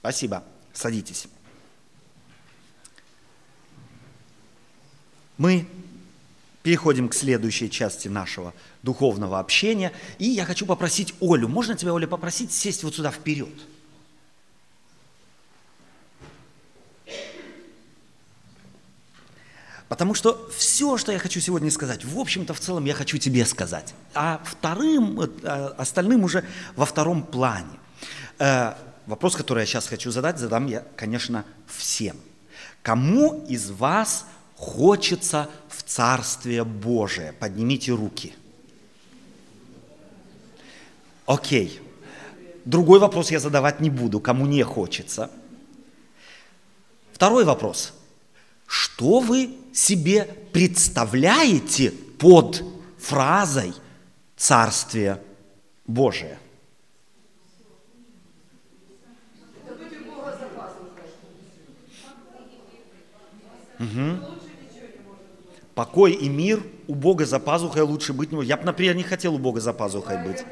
Спасибо. 0.00 0.42
Садитесь. 0.72 1.26
Мы 5.36 5.66
переходим 6.62 7.08
к 7.08 7.14
следующей 7.14 7.70
части 7.70 8.08
нашего 8.08 8.52
духовного 8.82 9.38
общения. 9.38 9.92
И 10.18 10.26
я 10.26 10.44
хочу 10.44 10.66
попросить 10.66 11.14
Олю, 11.20 11.48
можно 11.48 11.74
тебя, 11.74 11.94
Оля, 11.94 12.06
попросить 12.06 12.52
сесть 12.52 12.82
вот 12.82 12.94
сюда 12.94 13.10
вперед? 13.10 13.54
Потому 19.88 20.14
что 20.14 20.48
все, 20.56 20.96
что 20.98 21.10
я 21.10 21.18
хочу 21.18 21.40
сегодня 21.40 21.70
сказать, 21.70 22.04
в 22.04 22.18
общем-то, 22.18 22.54
в 22.54 22.60
целом 22.60 22.84
я 22.84 22.94
хочу 22.94 23.18
тебе 23.18 23.44
сказать. 23.44 23.92
А 24.14 24.40
вторым, 24.44 25.20
э, 25.20 25.74
остальным 25.76 26.22
уже 26.22 26.44
во 26.76 26.86
втором 26.86 27.24
плане. 27.24 27.78
Вопрос, 29.06 29.36
который 29.36 29.60
я 29.60 29.66
сейчас 29.66 29.86
хочу 29.86 30.10
задать, 30.10 30.38
задам 30.38 30.66
я, 30.66 30.84
конечно, 30.96 31.44
всем. 31.66 32.16
Кому 32.82 33.44
из 33.46 33.70
вас 33.70 34.26
хочется 34.56 35.48
в 35.68 35.82
Царствие 35.82 36.64
Божие? 36.64 37.32
Поднимите 37.32 37.92
руки. 37.92 38.34
Окей. 41.26 41.80
Другой 42.64 42.98
вопрос 42.98 43.30
я 43.30 43.40
задавать 43.40 43.80
не 43.80 43.90
буду, 43.90 44.20
кому 44.20 44.46
не 44.46 44.62
хочется. 44.62 45.30
Второй 47.12 47.44
вопрос. 47.44 47.92
Что 48.66 49.20
вы 49.20 49.56
себе 49.72 50.24
представляете 50.52 51.90
под 51.90 52.62
фразой 52.98 53.74
«Царствие 54.36 55.22
Божие»? 55.86 56.38
Угу. 63.80 64.40
Покой 65.74 66.12
и 66.12 66.28
мир 66.28 66.62
у 66.86 66.94
Бога 66.94 67.24
за 67.24 67.40
пазухой 67.40 67.82
лучше 67.82 68.12
быть 68.12 68.30
не 68.30 68.36
может. 68.36 68.48
Я 68.48 68.58
бы, 68.58 68.64
например, 68.64 68.94
не 68.94 69.02
хотел 69.02 69.34
у 69.34 69.38
Бога 69.38 69.60
за 69.60 69.72
пазухой 69.72 70.22
быть. 70.22 70.44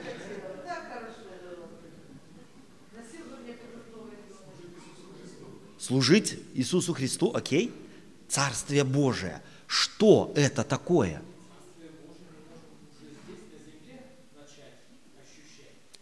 Служить 5.78 6.38
Иисусу 6.54 6.94
Христу, 6.94 7.34
окей? 7.34 7.72
Царствие 8.28 8.84
Божие. 8.84 9.42
Что 9.66 10.32
это 10.34 10.64
такое? 10.64 11.22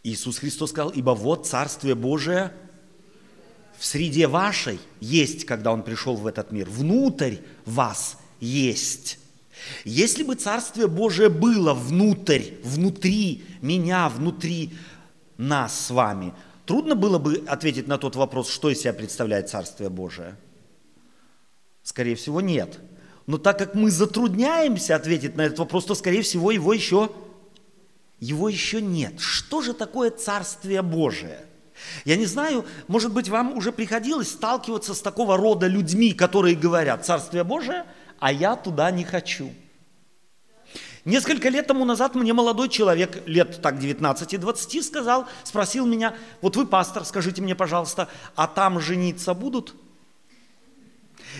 Иисус 0.04 0.38
Христос 0.38 0.70
сказал, 0.70 0.90
ибо 0.90 1.10
вот 1.10 1.48
Царствие 1.48 1.96
Божие 1.96 2.52
в 3.78 3.84
среде 3.84 4.26
вашей 4.26 4.78
есть, 5.00 5.44
когда 5.44 5.72
Он 5.72 5.82
пришел 5.82 6.16
в 6.16 6.26
этот 6.26 6.52
мир. 6.52 6.68
Внутрь 6.68 7.36
вас 7.64 8.18
есть. 8.40 9.18
Если 9.84 10.22
бы 10.22 10.34
Царствие 10.34 10.86
Божие 10.86 11.28
было 11.28 11.74
внутрь, 11.74 12.42
внутри 12.62 13.44
меня, 13.60 14.08
внутри 14.08 14.74
нас 15.36 15.86
с 15.86 15.90
вами, 15.90 16.32
трудно 16.64 16.94
было 16.94 17.18
бы 17.18 17.44
ответить 17.46 17.88
на 17.88 17.98
тот 17.98 18.16
вопрос, 18.16 18.50
что 18.50 18.70
из 18.70 18.80
себя 18.80 18.92
представляет 18.92 19.48
Царствие 19.48 19.90
Божие– 19.90 20.36
Скорее 21.86 22.16
всего, 22.16 22.40
нет. 22.40 22.80
Но 23.28 23.38
так 23.38 23.58
как 23.58 23.76
мы 23.76 23.92
затрудняемся 23.92 24.96
ответить 24.96 25.36
на 25.36 25.42
этот 25.42 25.60
вопрос, 25.60 25.84
то, 25.84 25.94
скорее 25.94 26.22
всего, 26.22 26.50
его 26.50 26.72
еще, 26.72 27.12
его 28.18 28.48
еще 28.48 28.82
нет. 28.82 29.20
Что 29.20 29.62
же 29.62 29.72
такое 29.72 30.10
Царствие 30.10 30.82
Божие? 30.82 31.46
Я 32.04 32.16
не 32.16 32.26
знаю, 32.26 32.64
может 32.88 33.12
быть, 33.12 33.28
вам 33.28 33.56
уже 33.56 33.72
приходилось 33.72 34.30
сталкиваться 34.30 34.94
с 34.94 35.00
такого 35.00 35.36
рода 35.36 35.66
людьми, 35.66 36.12
которые 36.12 36.56
говорят 36.56 37.04
«Царствие 37.04 37.44
Божие», 37.44 37.84
а 38.18 38.32
я 38.32 38.56
туда 38.56 38.90
не 38.90 39.04
хочу. 39.04 39.52
Несколько 41.04 41.50
лет 41.50 41.68
тому 41.68 41.84
назад 41.84 42.16
мне 42.16 42.32
молодой 42.32 42.68
человек, 42.68 43.22
лет 43.28 43.62
так 43.62 43.76
19-20, 43.76 44.82
сказал, 44.82 45.28
спросил 45.44 45.86
меня, 45.86 46.16
вот 46.40 46.56
вы 46.56 46.66
пастор, 46.66 47.04
скажите 47.04 47.40
мне, 47.42 47.54
пожалуйста, 47.54 48.08
а 48.34 48.48
там 48.48 48.80
жениться 48.80 49.32
будут? 49.32 49.74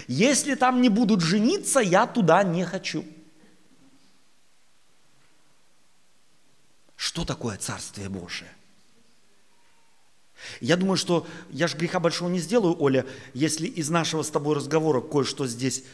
Если 0.07 0.55
там 0.55 0.81
не 0.81 0.89
будут 0.89 1.21
жениться, 1.21 1.81
я 1.81 2.07
туда 2.07 2.45
не 2.45 2.65
хочу. 2.65 3.05
Что 6.95 7.25
такое 7.25 7.57
Царствие 7.57 8.09
Божие? 8.09 8.51
Я 10.61 10.77
думаю, 10.77 10.97
что 10.97 11.27
я 11.51 11.67
же 11.69 11.77
греха 11.77 12.01
большого 12.01 12.29
не 12.29 12.39
сделаю, 12.39 12.81
Оля, 12.81 13.07
если 13.35 13.67
из 13.67 13.91
нашего 13.91 14.23
с 14.23 14.31
тобой 14.31 14.57
разговора 14.57 15.01
кое-что 15.01 15.47
здесь 15.47 15.85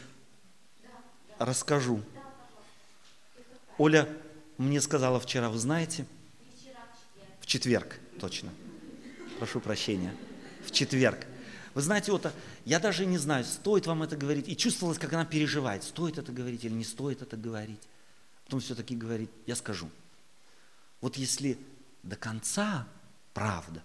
расскажу. 1.39 2.01
Оля 3.77 4.07
мне 4.57 4.79
сказала 4.81 5.19
вчера, 5.19 5.49
вы 5.49 5.57
знаете? 5.57 6.05
В 7.41 7.45
четверг, 7.45 7.99
точно. 8.19 8.49
Прошу 9.39 9.59
прощения. 9.59 10.15
В 10.65 10.71
четверг. 10.71 11.25
Вы 11.73 11.81
знаете, 11.81 12.11
вот 12.11 12.31
я 12.65 12.79
даже 12.79 13.05
не 13.05 13.17
знаю, 13.17 13.43
стоит 13.45 13.87
вам 13.87 14.03
это 14.03 14.15
говорить. 14.15 14.47
И 14.47 14.55
чувствовалось, 14.55 14.99
как 14.99 15.11
она 15.13 15.25
переживает, 15.25 15.83
стоит 15.83 16.17
это 16.17 16.31
говорить 16.31 16.63
или 16.63 16.73
не 16.73 16.83
стоит 16.83 17.21
это 17.21 17.35
говорить. 17.35 17.81
Потом 18.45 18.59
все-таки 18.59 18.95
говорит, 18.95 19.31
я 19.47 19.55
скажу. 19.55 19.89
Вот 21.01 21.17
если 21.17 21.57
до 22.03 22.15
конца 22.15 22.87
правда, 23.33 23.83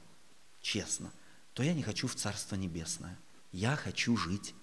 честно, 0.69 1.11
то 1.55 1.63
я 1.63 1.73
не 1.73 1.83
хочу 1.83 2.07
в 2.07 2.15
Царство 2.15 2.55
Небесное. 2.55 3.17
Я 3.53 3.75
хочу 3.75 4.17
жить 4.19 4.55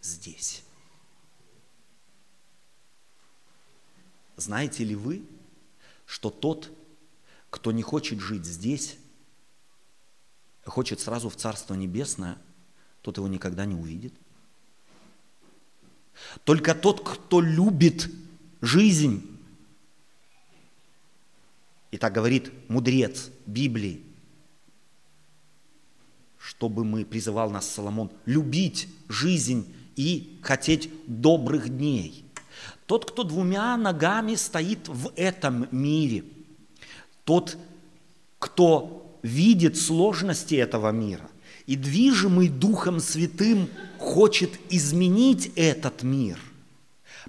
здесь. 0.00 0.64
Знаете 4.36 4.84
ли 4.84 4.94
вы, 4.94 5.22
что 6.06 6.30
тот, 6.30 6.72
кто 7.50 7.72
не 7.72 7.82
хочет 7.82 8.20
жить 8.20 8.46
здесь, 8.46 8.96
хочет 10.64 10.98
сразу 10.98 11.28
в 11.28 11.36
Царство 11.36 11.74
Небесное, 11.74 12.38
тот 13.02 13.18
его 13.18 13.28
никогда 13.28 13.66
не 13.66 13.74
увидит. 13.74 14.14
Только 16.44 16.74
тот, 16.74 17.06
кто 17.06 17.42
любит 17.42 18.10
жизнь, 18.62 19.28
и 21.90 21.98
так 21.98 22.14
говорит 22.14 22.50
мудрец 22.70 23.30
Библии, 23.44 24.11
чтобы 26.62 26.84
мы, 26.84 27.04
призывал 27.04 27.50
нас 27.50 27.68
Соломон, 27.68 28.08
любить 28.24 28.86
жизнь 29.08 29.74
и 29.96 30.38
хотеть 30.42 30.90
добрых 31.08 31.68
дней. 31.68 32.24
Тот, 32.86 33.10
кто 33.10 33.24
двумя 33.24 33.76
ногами 33.76 34.36
стоит 34.36 34.86
в 34.86 35.10
этом 35.16 35.66
мире, 35.72 36.22
тот, 37.24 37.58
кто 38.38 39.18
видит 39.24 39.76
сложности 39.76 40.54
этого 40.54 40.92
мира 40.92 41.28
и 41.66 41.74
движимый 41.74 42.48
Духом 42.48 43.00
Святым 43.00 43.68
хочет 43.98 44.52
изменить 44.70 45.50
этот 45.56 46.04
мир, 46.04 46.38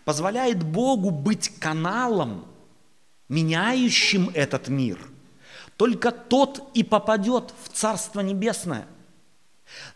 позволяет 0.06 0.62
Богу 0.62 1.10
быть 1.10 1.50
каналом, 1.58 2.46
меняющим 3.30 4.30
этот 4.36 4.68
мир, 4.68 5.00
только 5.76 6.12
тот 6.12 6.70
и 6.76 6.84
попадет 6.84 7.52
в 7.64 7.76
Царство 7.76 8.20
Небесное. 8.20 8.86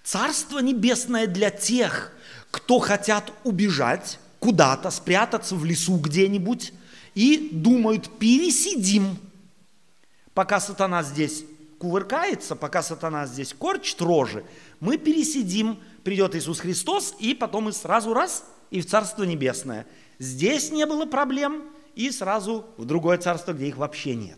Царство 0.04 0.60
Небесное 0.60 1.28
для 1.28 1.50
тех, 1.50 2.12
кто 2.52 2.80
хотят 2.80 3.32
убежать 3.44 4.20
куда-то, 4.40 4.90
спрятаться 4.90 5.56
в 5.56 5.66
лесу 5.66 5.98
где-нибудь 5.98 6.74
и 7.16 7.50
думают, 7.52 8.10
пересидим, 8.20 9.18
пока 10.34 10.60
сатана 10.60 11.04
здесь 11.04 11.44
кувыркается, 11.80 12.56
пока 12.56 12.82
сатана 12.82 13.26
здесь 13.26 13.54
корчит 13.54 14.02
рожи, 14.02 14.44
мы 14.80 14.98
пересидим, 14.98 15.80
придет 16.04 16.36
Иисус 16.36 16.60
Христос, 16.60 17.16
и 17.20 17.34
потом 17.34 17.66
мы 17.66 17.74
сразу 17.74 18.14
раз 18.14 18.44
и 18.72 18.82
в 18.82 18.88
Царство 18.88 19.24
Небесное. 19.24 19.86
Здесь 20.20 20.72
не 20.72 20.86
было 20.86 21.06
проблем, 21.06 21.64
и 21.96 22.12
сразу 22.12 22.66
в 22.78 22.86
другое 22.86 23.18
царство, 23.18 23.54
где 23.54 23.68
их 23.68 23.78
вообще 23.78 24.16
нет. 24.16 24.38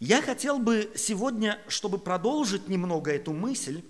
Я 0.00 0.22
хотел 0.22 0.58
бы 0.58 0.90
сегодня, 0.96 1.60
чтобы 1.68 1.98
продолжить 1.98 2.68
немного 2.68 3.12
эту 3.12 3.34
мысль, 3.34 3.84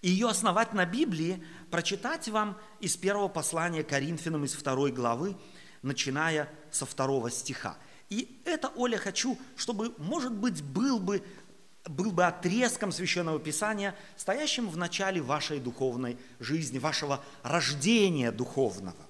и 0.00 0.08
ее 0.08 0.28
основать 0.28 0.74
на 0.74 0.86
Библии, 0.86 1.42
прочитать 1.72 2.28
вам 2.28 2.56
из 2.78 2.96
первого 2.96 3.26
послания 3.26 3.82
Коринфянам 3.82 4.44
из 4.44 4.54
второй 4.54 4.92
главы, 4.92 5.36
начиная 5.82 6.48
со 6.70 6.86
второго 6.86 7.32
стиха. 7.32 7.76
И 8.10 8.40
это, 8.44 8.70
Оля, 8.76 8.96
хочу, 8.96 9.36
чтобы, 9.56 9.92
может 9.98 10.32
быть, 10.32 10.62
был 10.62 11.00
бы, 11.00 11.24
был 11.86 12.12
бы 12.12 12.24
отрезком 12.24 12.92
Священного 12.92 13.40
Писания, 13.40 13.96
стоящим 14.16 14.68
в 14.68 14.76
начале 14.76 15.20
вашей 15.20 15.58
духовной 15.58 16.16
жизни, 16.38 16.78
вашего 16.78 17.24
рождения 17.42 18.30
духовного. 18.30 19.04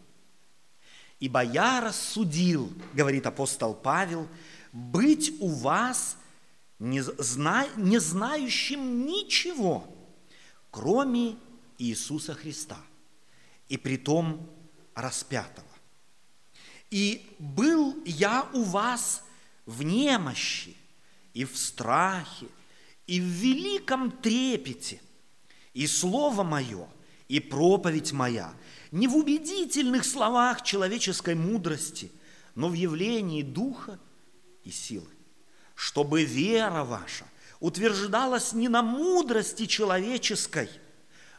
«Ибо 1.21 1.43
я 1.43 1.83
рассудил,— 1.83 2.73
говорит 2.95 3.27
апостол 3.27 3.75
Павел,— 3.75 4.27
быть 4.77 5.33
у 5.41 5.49
вас 5.49 6.19
не, 6.79 7.01
зна, 7.01 7.67
не 7.77 7.99
знающим 7.99 9.07
ничего, 9.07 9.89
кроме 10.71 11.37
Иисуса 11.79 12.35
Христа, 12.35 12.79
и 13.69 13.79
притом 13.79 14.49
распятого. 14.95 15.67
И 16.91 17.27
был 17.39 17.97
я 18.05 18.49
у 18.53 18.63
вас 18.63 19.25
в 19.65 19.83
немощи, 19.83 20.77
и 21.33 21.45
в 21.47 21.57
страхе, 21.57 22.47
и 23.07 23.19
в 23.19 23.25
великом 23.25 24.11
трепете, 24.11 25.01
и 25.73 25.87
слово 25.87 26.43
мое, 26.43 26.87
и 27.29 27.41
проповедь 27.41 28.13
моя, 28.13 28.53
не 28.93 29.09
в 29.09 29.17
убедительных 29.17 30.05
словах 30.05 30.63
человеческой 30.63 31.35
мудрости, 31.35 32.13
но 32.55 32.69
в 32.69 32.75
явлении 32.75 33.43
духа 33.43 33.99
и 34.67 34.71
силы, 34.73 35.09
чтобы 35.75 36.25
вера 36.25 36.83
ваша 36.85 37.25
утверждалась 37.61 38.53
не 38.53 38.69
на 38.69 38.83
мудрости 38.83 39.67
человеческой, 39.67 40.69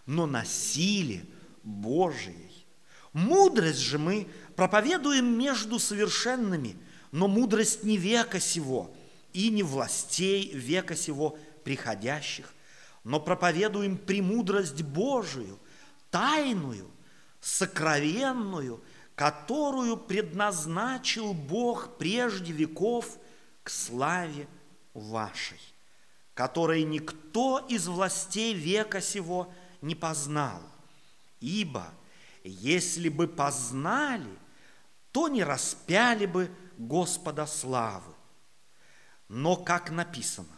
но 0.06 0.26
на 0.26 0.46
силе 0.46 1.26
Божией. 1.64 2.66
Мудрость 3.12 3.80
же 3.80 4.00
мы 4.00 4.28
проповедуем 4.56 5.38
между 5.38 5.78
совершенными, 5.78 6.78
но 7.12 7.28
мудрость 7.28 7.84
не 7.84 7.98
века 7.98 8.40
сего 8.40 8.96
и 9.34 9.50
не 9.50 9.64
властей 9.64 10.52
века 10.54 10.96
сего 10.96 11.38
приходящих, 11.64 12.54
но 13.04 13.20
проповедуем 13.20 13.98
премудрость 13.98 14.82
Божию, 14.84 15.60
тайную, 16.10 16.90
сокровенную, 17.42 18.82
которую 19.18 19.98
предназначил 19.98 21.34
Бог 21.34 21.98
прежде 21.98 22.54
веков 22.54 23.18
к 23.64 23.70
славе 23.70 24.48
вашей, 24.94 25.60
которой 26.34 26.84
никто 26.84 27.60
из 27.68 27.90
властей 27.90 28.54
века 28.54 29.02
сего 29.02 29.54
не 29.82 29.96
познал. 29.96 30.62
Ибо 31.42 31.86
если 32.46 33.10
бы 33.10 33.28
познали– 33.28 34.30
то 35.18 35.30
не 35.30 35.44
распяли 35.44 36.28
бы 36.28 36.52
Господа 36.78 37.48
славы. 37.48 38.14
Но, 39.28 39.56
как 39.56 39.90
написано, 39.90 40.56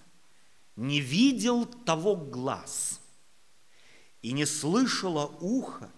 не 0.75 0.99
видел 0.99 1.65
того 1.65 2.17
глаз, 2.17 2.99
и 4.21 4.33
не 4.33 4.45
слышало 4.45 5.27
ухо, 5.39 5.89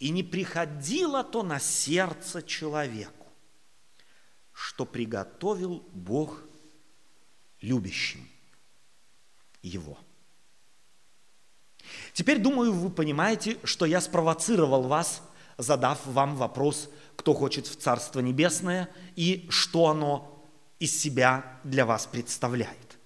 и 0.00 0.10
не 0.10 0.24
приходило 0.24 1.22
то 1.22 1.44
на 1.44 1.60
сердце 1.60 2.42
человеку, 2.42 3.26
что 4.52 4.84
приготовил 4.84 5.84
Бог 5.92 6.42
любящим 7.60 8.28
его. 9.62 9.96
Теперь, 12.12 12.38
думаю, 12.38 12.72
вы 12.72 12.90
понимаете, 12.90 13.58
что 13.62 13.86
я 13.86 14.00
спровоцировал 14.00 14.82
вас, 14.82 15.22
задав 15.56 16.04
вам 16.06 16.34
вопрос– 16.34 16.88
кто 17.20 17.34
хочет 17.34 17.66
в 17.66 17.76
Царство 17.76 18.20
Небесное 18.20 18.88
и 19.14 19.46
что 19.50 19.88
оно 19.88 20.42
из 20.78 20.98
себя 20.98 21.58
для 21.64 21.84
вас 21.84 22.06
представляет. 22.06 22.98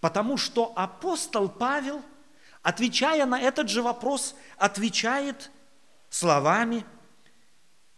Потому 0.00 0.36
что 0.36 0.72
апостол 0.74 1.48
Павел, 1.48 2.02
отвечая 2.62 3.26
на 3.26 3.40
этот 3.40 3.68
же 3.68 3.80
вопрос, 3.80 4.34
отвечает 4.58 5.52
словами 6.14 6.84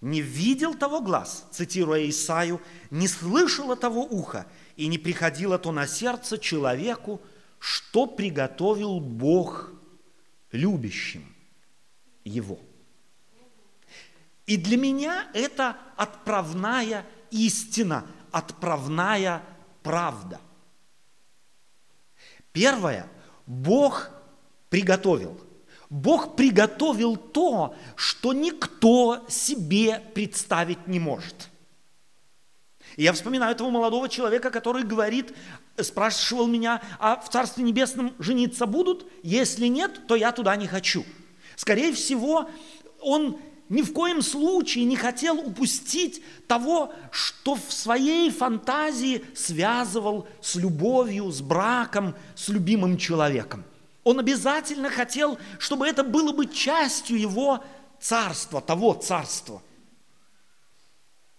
«Не 0.01 0.23
видел 0.23 0.75
того 0.75 1.01
глаз», 1.01 1.47
цитируя 1.51 2.09
Исаю, 2.09 2.61
«не 2.91 3.09
слышало 3.09 3.77
того 3.77 4.03
уха, 4.05 4.47
и 4.77 4.87
не 4.87 4.99
приходило 4.99 5.59
то 5.59 5.73
на 5.73 5.87
сердце 5.87 6.39
человеку, 6.39 7.21
что 7.59 8.07
приготовил 8.07 9.01
Бог 9.01 9.71
любящим 10.51 11.35
его». 12.25 12.59
И 14.47 14.57
для 14.57 14.77
меня 14.77 15.29
это 15.35 15.77
отправная 15.97 17.05
истина, 17.31 18.07
отправная 18.31 19.43
правда. 19.83 20.41
Первое, 22.53 23.11
Бог 23.47 24.09
приготовил. 24.71 25.39
Бог 25.91 26.37
приготовил 26.37 27.17
то, 27.17 27.75
что 27.95 28.33
никто 28.33 29.25
себе 29.29 30.03
представить 30.15 30.87
не 30.87 30.99
может. 30.99 31.51
Я 32.97 33.13
вспоминаю 33.13 33.55
этого 33.55 33.71
молодого 33.71 34.09
человека, 34.09 34.51
который 34.51 34.83
говорит, 34.83 35.35
спрашивал 35.79 36.47
меня, 36.47 36.83
а 36.99 37.17
в 37.17 37.29
Царстве 37.29 37.63
Небесном 37.63 38.15
жениться 38.19 38.67
будут? 38.67 39.07
Если 39.23 39.67
нет, 39.67 40.07
то 40.07 40.17
я 40.17 40.33
туда 40.33 40.57
не 40.57 40.67
хочу. 40.67 41.05
Скорее 41.57 41.93
всего, 41.93 42.49
он 43.01 43.39
ни 43.69 43.83
в 43.83 43.93
коем 43.93 44.23
случае 44.23 44.85
не 44.85 44.97
хотел 44.97 45.39
упустить 45.39 46.23
того, 46.47 46.93
что 47.11 47.57
в 47.57 47.73
своей 47.73 48.31
фантазии 48.31 49.25
связывал 49.35 50.29
с 50.41 50.55
любовью, 50.55 51.31
с 51.31 51.41
браком, 51.41 52.15
с 52.35 52.49
любимым 52.49 52.97
человеком. 52.97 53.65
Он 54.07 54.21
обязательно 54.21 54.89
хотел, 54.89 55.37
чтобы 55.59 55.89
это 55.89 56.05
было 56.05 56.31
бы 56.31 56.47
частью 56.47 57.19
его 57.19 57.65
царства, 57.99 58.61
того 58.61 58.95
царства. 58.95 59.61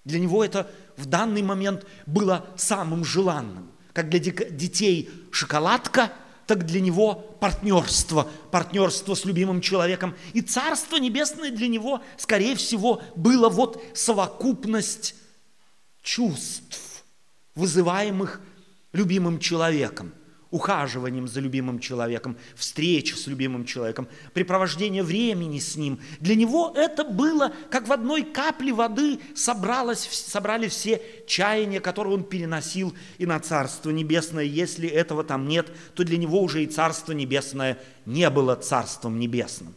Для 0.03 0.19
него 0.19 0.43
это 0.43 0.69
в 0.97 1.05
данный 1.05 1.43
момент 1.43 1.85
было 2.05 2.45
самым 2.57 3.05
желанным. 3.05 3.71
Как 3.93 4.09
для 4.09 4.19
детей 4.19 5.09
шоколадка– 5.31 6.11
так 6.45 6.65
для 6.65 6.79
него 6.79 7.15
партнерство, 7.41 8.29
партнерство 8.51 9.15
с 9.15 9.25
любимым 9.25 9.59
человеком. 9.59 10.15
И 10.31 10.39
Царство 10.39 10.95
Небесное 10.95 11.51
для 11.51 11.67
него, 11.67 12.01
скорее 12.15 12.55
всего, 12.55 13.01
было 13.17 13.49
вот 13.49 13.83
совокупность 13.93 15.13
чувств, 16.01 17.03
вызываемых 17.55 18.41
любимым 18.93 19.39
человеком– 19.39 20.13
ухаживанием 20.49 21.27
за 21.27 21.39
любимым 21.39 21.79
человеком, 21.79 22.37
встреча 22.55 23.15
с 23.15 23.27
любимым 23.27 23.65
человеком, 23.65 24.07
препровождение 24.33 25.03
времени 25.03 25.59
с 25.59 25.75
ним. 25.75 25.99
Для 26.19 26.35
него 26.35 26.73
это 26.75 27.03
было, 27.03 27.53
как 27.69 27.87
в 27.87 27.91
одной 27.91 28.23
капле 28.23 28.73
воды 28.73 29.19
собралось, 29.35 30.07
собрали 30.09 30.67
все 30.67 31.01
чаяния, 31.27 31.79
которые 31.79 32.13
он 32.15 32.23
переносил 32.23 32.95
и 33.17 33.25
на 33.25 33.39
Царство 33.39 33.89
Небесное. 33.89 34.45
Если 34.45 34.87
этого 34.87 35.23
там 35.23 35.47
нет, 35.47 35.71
то 35.95 36.03
для 36.03 36.17
него 36.17 36.41
уже 36.41 36.63
и 36.63 36.67
Царство 36.67 37.11
Небесное 37.11 37.77
не 38.05 38.29
было 38.29 38.55
Царством 38.55 39.19
Небесным. 39.19 39.75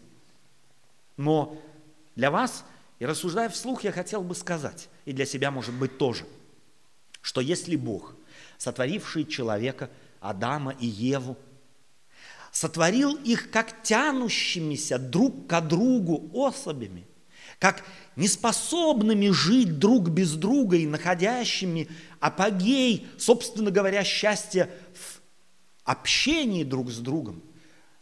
Но 1.16 1.60
для 2.16 2.30
вас, 2.30 2.64
и 2.98 3.06
рассуждая 3.06 3.48
вслух, 3.48 3.84
я 3.84 3.92
хотел 3.92 4.22
бы 4.22 4.34
сказать, 4.34 4.88
и 5.04 5.12
для 5.12 5.26
себя, 5.26 5.50
может 5.50 5.74
быть, 5.74 5.98
тоже, 5.98 6.24
что 7.20 7.40
если 7.40 7.76
Бог, 7.76 8.14
сотворивший 8.56 9.24
человека, 9.24 9.90
Адама 10.20 10.72
и 10.78 10.86
Еву, 10.86 11.36
сотворил 12.52 13.14
их 13.14 13.50
как 13.50 13.82
тянущимися 13.82 14.98
друг 14.98 15.46
к 15.46 15.60
другу 15.60 16.30
особями, 16.34 17.06
как 17.58 17.84
неспособными 18.16 19.30
жить 19.30 19.78
друг 19.78 20.08
без 20.08 20.34
друга 20.34 20.76
и 20.76 20.86
находящими 20.86 21.88
апогей, 22.18 23.08
собственно 23.18 23.70
говоря, 23.70 24.04
счастья 24.04 24.70
в 24.94 25.20
общении 25.84 26.64
друг 26.64 26.90
с 26.90 26.98
другом, 26.98 27.42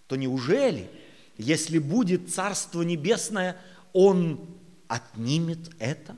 то 0.07 0.17
неужели, 0.17 0.91
если 1.37 1.79
будет 1.79 2.33
Царство 2.33 2.83
Небесное, 2.83 3.61
Он 3.93 4.41
отнимет 4.89 5.71
это? 5.79 6.17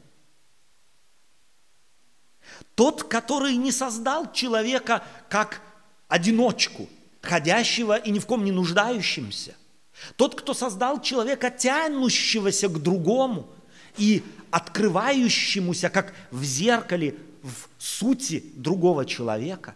Тот, 2.75 3.04
который 3.04 3.57
не 3.57 3.73
создал 3.73 4.33
человека 4.33 5.04
как 5.28 5.61
одиночку, 6.11 6.88
ходящего 7.23 7.97
и 7.97 8.11
ни 8.11 8.19
в 8.19 8.26
ком 8.26 8.45
не 8.45 8.52
нуждающимся. 8.52 9.55
Тот, 10.17 10.38
кто 10.38 10.52
создал 10.52 11.00
человека, 11.00 11.50
тянущегося 11.50 12.69
к 12.69 12.83
другому 12.83 13.49
и 13.97 14.23
открывающемуся, 14.50 15.88
как 15.88 16.12
в 16.31 16.43
зеркале, 16.43 17.14
в 17.43 17.69
сути 17.83 18.45
другого 18.55 19.07
человека, 19.07 19.75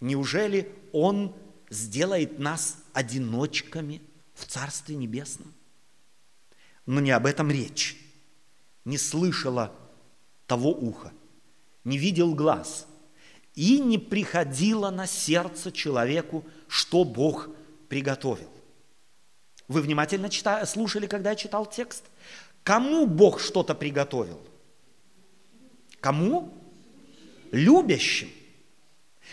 неужели 0.00 0.72
он 0.92 1.34
сделает 1.70 2.38
нас 2.38 2.78
одиночками 2.92 4.00
в 4.34 4.46
Царстве 4.46 4.94
Небесном? 4.94 5.52
Но 6.86 7.00
не 7.00 7.10
об 7.10 7.26
этом 7.26 7.50
речь. 7.50 7.98
Не 8.84 8.96
слышала 8.96 9.74
того 10.46 10.70
уха, 10.70 11.12
не 11.84 11.98
видел 11.98 12.34
глаз– 12.34 12.86
и 13.58 13.80
не 13.80 13.98
приходило 13.98 14.88
на 14.90 15.08
сердце 15.08 15.72
человеку, 15.72 16.44
что 16.68 17.02
Бог 17.02 17.48
приготовил. 17.88 18.48
Вы 19.66 19.80
внимательно 19.80 20.30
читали, 20.30 20.64
слушали, 20.64 21.08
когда 21.08 21.30
я 21.30 21.36
читал 21.36 21.66
текст? 21.66 22.04
Кому 22.62 23.04
Бог 23.08 23.40
что-то 23.40 23.74
приготовил? 23.74 24.40
Кому? 25.98 26.54
Любящим. 27.50 28.30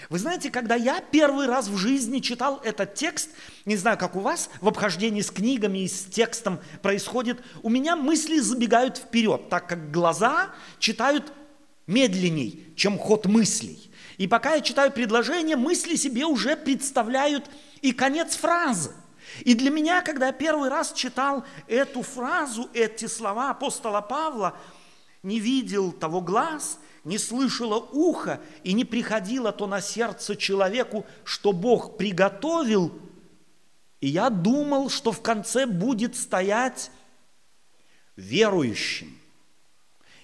Вы 0.09 0.17
знаете, 0.17 0.49
когда 0.49 0.73
я 0.73 1.01
первый 1.01 1.45
раз 1.45 1.67
в 1.67 1.77
жизни 1.77 2.17
читал 2.17 2.59
этот 2.63 2.95
текст, 2.95 3.29
не 3.65 3.75
знаю, 3.75 3.99
как 3.99 4.15
у 4.15 4.21
вас 4.21 4.49
в 4.59 4.67
обхождении 4.67 5.21
с 5.21 5.29
книгами 5.29 5.83
и 5.83 5.87
с 5.87 6.03
текстом 6.05 6.59
происходит, 6.81 7.43
у 7.61 7.69
меня 7.69 7.95
мысли 7.95 8.39
забегают 8.39 8.97
вперед, 8.97 9.49
так 9.49 9.69
как 9.69 9.91
глаза 9.91 10.49
читают 10.79 11.31
медленней, 11.85 12.73
чем 12.75 12.97
ход 12.97 13.27
мыслей. 13.27 13.91
И 14.17 14.27
пока 14.27 14.55
я 14.55 14.61
читаю 14.61 14.91
предложение, 14.91 15.55
мысли 15.55 15.95
себе 15.95 16.25
уже 16.25 16.55
представляют 16.55 17.49
и 17.81 17.91
конец 17.91 18.35
фразы. 18.35 18.91
И 19.41 19.53
для 19.53 19.69
меня, 19.69 20.01
когда 20.01 20.27
я 20.27 20.31
первый 20.31 20.69
раз 20.69 20.93
читал 20.93 21.43
эту 21.67 22.01
фразу, 22.01 22.69
эти 22.73 23.05
слова 23.05 23.51
апостола 23.51 24.01
Павла, 24.01 24.57
не 25.23 25.39
видел 25.39 25.91
того 25.91 26.21
глаз, 26.21 26.79
не 27.03 27.17
слышало 27.17 27.79
ухо 27.91 28.39
и 28.63 28.73
не 28.73 28.85
приходило 28.85 29.51
то 29.51 29.67
на 29.67 29.81
сердце 29.81 30.35
человеку, 30.35 31.05
что 31.23 31.51
Бог 31.51 31.97
приготовил, 31.97 32.91
и 34.01 34.07
я 34.07 34.29
думал, 34.29 34.89
что 34.89 35.11
в 35.11 35.21
конце 35.21 35.65
будет 35.65 36.15
стоять 36.15 36.91
верующим, 38.15 39.17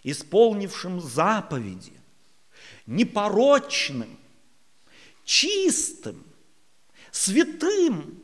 исполнившим 0.03 1.01
заповеди, 1.01 2.00
непорочным, 2.85 4.19
чистым, 5.23 6.23
святым. 7.11 8.21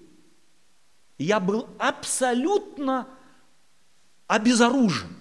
Я 1.18 1.40
был 1.40 1.70
абсолютно 1.80 3.08
обезоружен, 4.28 5.16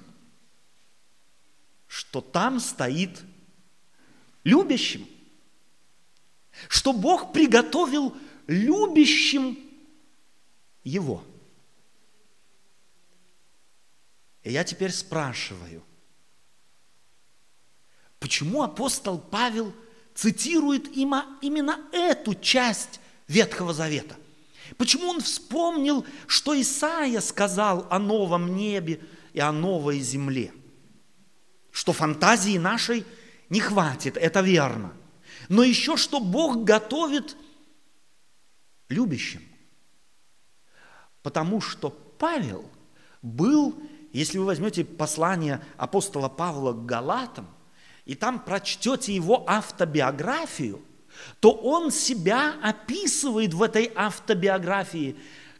что 1.87 2.21
там 2.21 2.61
стоит 2.61 3.23
любящим, 4.45 5.07
что 6.69 6.93
Бог 6.93 7.33
приготовил 7.33 8.15
любящим 8.47 9.59
Его. 10.85 11.25
И 14.43 14.53
я 14.53 14.65
теперь 14.65 14.93
спрашиваю– 14.93 15.83
Почему 18.19 18.63
апостол 18.63 19.19
Павел 19.19 19.73
цитирует 20.15 20.89
именно 20.97 21.81
эту 21.93 22.35
часть 22.35 23.01
Ветхого 23.29 23.75
Завета? 23.75 24.17
Почему 24.79 25.09
он 25.09 25.21
вспомнил, 25.21 26.05
что 26.27 26.61
Исаия 26.61 27.21
сказал 27.21 27.87
о 27.91 27.99
новом 27.99 28.57
небе 28.57 29.01
и 29.33 29.41
о 29.41 29.53
новой 29.53 30.01
земле? 30.01 30.53
Что 31.71 31.93
фантазии 31.93 32.59
нашей 32.59 33.05
не 33.49 33.61
хватит, 33.61 34.17
это 34.17 34.41
верно. 34.41 34.93
Но 35.49 35.63
еще 35.63 35.97
что 35.97 36.19
Бог 36.19 36.65
готовит 36.65 37.37
любящим. 38.89 39.43
Потому 41.23 41.61
что 41.61 41.91
Павел 41.91 42.69
был, 43.23 43.81
если 44.13 44.39
вы 44.39 44.47
возьмете 44.47 44.85
послание 44.85 45.63
апостола 45.77 46.29
Павла 46.29 46.73
к 46.73 46.87
Галатам, 46.87 47.47
и 48.07 48.15
там 48.15 48.39
прочтете 48.39 49.15
его 49.15 49.45
автобиографию, 49.47 50.81
то 51.41 51.51
он 51.51 51.91
себя 51.91 52.55
описывает 52.63 53.53
в 53.53 53.63
этой 53.63 53.91
автобиографии 53.95 55.17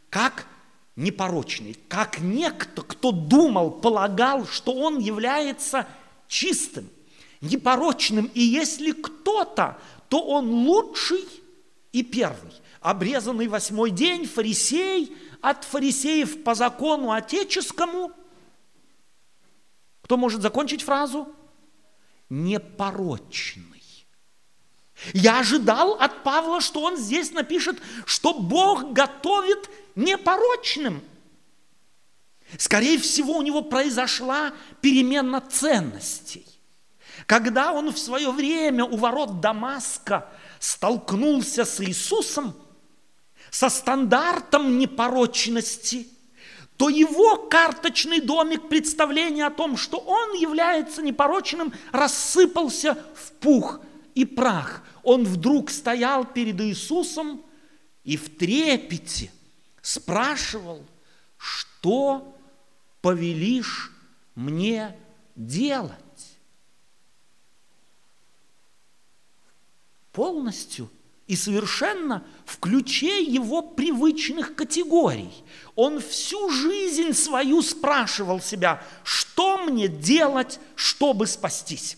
как 0.09 0.47
непорочный, 0.95 1.77
как 1.89 2.19
некто, 2.19 2.81
кто 2.81 3.11
думал, 3.11 3.71
полагал, 3.71 4.47
что 4.47 4.73
он 4.73 4.97
является 4.99 5.87
чистым, 6.27 6.89
непорочным, 7.41 8.31
и 8.33 8.41
если 8.41 8.91
кто-то, 8.91 9.77
то 10.09 10.21
он 10.21 10.49
лучший 10.49 11.25
и 11.91 12.01
первый. 12.01 12.53
Обрезанный 12.79 13.47
восьмой 13.47 13.91
день, 13.91 14.25
фарисей, 14.25 15.15
от 15.41 15.65
фарисеев 15.65 16.43
по 16.43 16.55
закону 16.55 17.11
отеческому. 17.11 18.11
Кто 20.01 20.15
может 20.15 20.41
закончить 20.41 20.83
фразу? 20.83 21.27
Непорочный. 22.29 23.83
Я 25.13 25.39
ожидал 25.39 25.93
от 25.93 26.23
Павла, 26.23 26.59
что 26.59 26.81
он 26.81 26.97
здесь 26.97 27.31
напишет, 27.31 27.79
что 28.05 28.33
Бог 28.33 28.93
готовит 28.93 29.69
непорочным. 29.95 31.03
Скорее 32.57 32.97
всего, 32.97 33.37
у 33.37 33.41
него 33.41 33.61
произошла 33.61 34.53
перемена 34.81 35.41
ценностей. 35.41 36.45
Когда 37.25 37.73
он 37.73 37.91
в 37.91 37.99
свое 37.99 38.31
время 38.31 38.85
у 38.85 38.97
ворот 38.97 39.41
Дамаска 39.41 40.29
столкнулся 40.59 41.65
с 41.65 41.83
Иисусом, 41.83 42.55
со 43.51 43.69
стандартом 43.69 44.77
непорочности– 44.77 46.07
то 46.77 46.89
его 46.89 47.37
карточный 47.37 48.21
домик 48.21 48.69
представления 48.69 49.47
о 49.47 49.51
том, 49.51 49.77
что 49.77 49.97
он 49.97 50.35
является 50.35 51.01
непорочным, 51.01 51.73
рассыпался 51.91 53.03
в 53.15 53.31
пух 53.33 53.81
и 54.13 54.25
прах. 54.25 54.83
Он 55.01 55.23
вдруг 55.23 55.71
стоял 55.71 56.23
перед 56.23 56.61
Иисусом 56.61 57.41
и 58.03 58.15
в 58.15 58.37
трепете 58.37 59.31
спрашивал, 59.81 60.85
что 61.37 62.37
повелишь 63.01 63.91
мне 64.35 64.95
делать? 65.35 65.93
Полностью 70.11 70.89
и 71.27 71.35
совершенно 71.35 72.25
в 72.45 72.57
ключе 72.57 73.21
его 73.21 73.61
привычных 73.61 74.55
категорий. 74.55 75.31
Он 75.75 75.99
всю 75.99 76.49
жизнь 76.49 77.13
свою 77.13 77.61
спрашивал 77.61 78.39
себя, 78.39 78.81
что 79.03 79.57
мне 79.57 79.89
делать, 79.89 80.59
чтобы 80.75 81.27
спастись. 81.27 81.97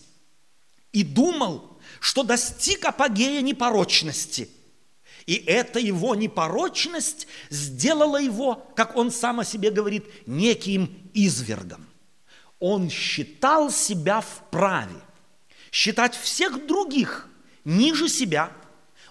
И 0.92 1.04
думал, 1.04 1.78
что 2.00 2.24
достиг 2.24 2.84
апогея 2.84 3.40
непорочности. 3.40 4.50
И 5.26 5.34
эта 5.34 5.78
его 5.78 6.16
непорочность 6.16 7.28
сделала 7.50 8.20
его, 8.20 8.66
как 8.74 8.96
он 8.96 9.12
сам 9.12 9.38
о 9.40 9.44
себе 9.44 9.70
говорит, 9.70 10.06
неким 10.26 11.10
извергом. 11.14 11.86
Он 12.58 12.90
считал 12.90 13.70
себя 13.70 14.20
вправе 14.20 15.00
считать 15.70 16.16
всех 16.16 16.66
других 16.66 17.28
ниже 17.64 18.08
себя– 18.08 18.52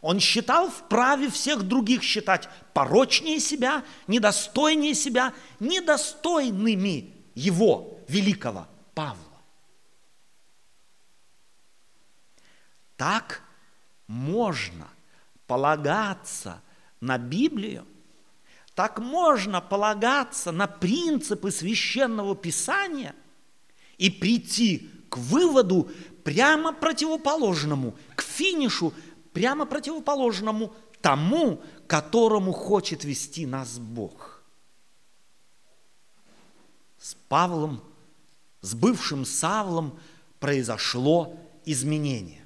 он 0.01 0.19
считал 0.19 0.69
вправе 0.69 1.29
всех 1.29 1.63
других 1.63 2.03
считать 2.03 2.47
порочнее 2.73 3.39
себя, 3.39 3.83
недостойнее 4.07 4.93
себя, 4.93 5.33
недостойными 5.59 7.13
его, 7.35 7.99
великого 8.07 8.67
Павла. 8.93 9.17
Так 12.95 13.41
можно 14.07 14.87
полагаться 15.47 16.61
на 17.01 17.17
Библию, 17.17 17.85
так 18.75 18.99
можно 18.99 19.61
полагаться 19.61 20.51
на 20.51 20.67
принципы 20.67 21.51
священного 21.51 22.35
писания 22.35 23.15
и 23.97 24.09
прийти 24.09 24.89
к 25.09 25.17
выводу 25.17 25.89
прямо 26.23 26.73
противоположному, 26.73 27.97
к 28.15 28.21
финишу 28.21 28.93
прямо 29.39 29.65
противоположному 29.65 30.73
тому, 30.99 31.61
которому 31.87 32.51
хочет 32.51 33.05
вести 33.05 33.45
нас 33.45 33.77
Бог. 33.77 34.43
С 36.99 37.15
Павлом, 37.29 37.81
с 38.59 38.73
бывшим 38.73 39.23
Савлом 39.23 39.97
произошло 40.41 41.37
изменение. 41.63 42.38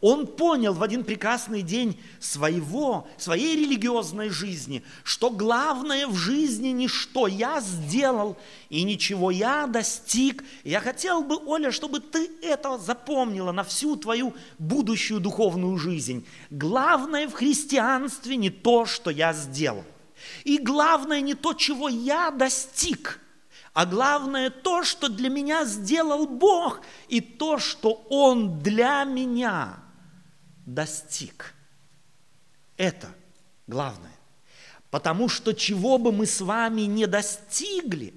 Он 0.00 0.26
понял 0.26 0.72
в 0.72 0.82
один 0.82 1.04
прекрасный 1.04 1.60
день 1.60 2.00
своего, 2.20 3.06
своей 3.18 3.54
религиозной 3.54 4.30
жизни, 4.30 4.82
что 5.04 5.28
главное 5.28 6.06
в 6.06 6.14
жизни 6.14 6.68
не 6.68 6.88
что 6.88 7.26
я 7.26 7.60
сделал 7.60 8.38
и 8.70 8.82
ничего 8.82 9.30
я 9.30 9.66
достиг. 9.66 10.42
Я 10.64 10.80
хотел 10.80 11.22
бы, 11.22 11.36
Оля, 11.44 11.70
чтобы 11.70 12.00
ты 12.00 12.30
это 12.40 12.78
запомнила 12.78 13.52
на 13.52 13.62
всю 13.62 13.94
твою 13.96 14.32
будущую 14.58 15.20
духовную 15.20 15.76
жизнь. 15.76 16.26
Главное 16.48 17.28
в 17.28 17.34
христианстве 17.34 18.36
не 18.36 18.48
то, 18.48 18.86
что 18.86 19.10
я 19.10 19.34
сделал. 19.34 19.84
И 20.44 20.56
главное 20.56 21.20
не 21.20 21.34
то, 21.34 21.52
чего 21.52 21.90
я 21.90 22.30
достиг, 22.30 23.20
а 23.74 23.84
главное 23.84 24.48
то, 24.48 24.82
что 24.82 25.08
для 25.08 25.28
меня 25.28 25.64
сделал 25.66 26.26
Бог, 26.26 26.80
и 27.08 27.20
то, 27.20 27.58
что 27.58 28.06
Он 28.08 28.60
для 28.60 29.04
меня– 29.04 29.76
достиг. 30.74 31.54
Это 32.76 33.08
главное. 33.66 34.16
Потому 34.90 35.28
что 35.28 35.52
чего 35.52 35.98
бы 35.98 36.12
мы 36.12 36.26
с 36.26 36.40
вами 36.40 36.82
не 36.82 37.06
достигли, 37.06 38.14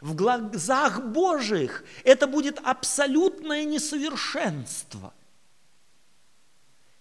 в 0.00 0.14
глазах 0.14 1.04
Божьих 1.04 1.84
это 2.04 2.26
будет 2.26 2.58
абсолютное 2.64 3.64
несовершенство. 3.64 5.12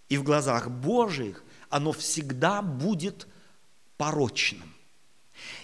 и 0.09 0.17
в 0.17 0.23
глазах 0.23 0.69
Божьих 0.69 1.43
оно 1.69 1.91
всегда 1.91 2.61
будет 2.61 3.27
порочным. 3.95 4.73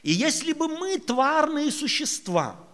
И 0.03 0.11
если 0.11 0.53
бы 0.53 0.67
мы, 0.67 0.99
тварные 0.99 1.71
существа, 1.71 2.64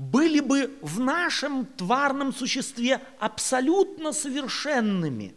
были 0.00 0.40
бы 0.40 0.78
в 0.80 0.98
нашем 0.98 1.66
тварном 1.66 2.32
существе 2.32 3.02
абсолютно 3.18 4.12
совершенными, 4.12 5.34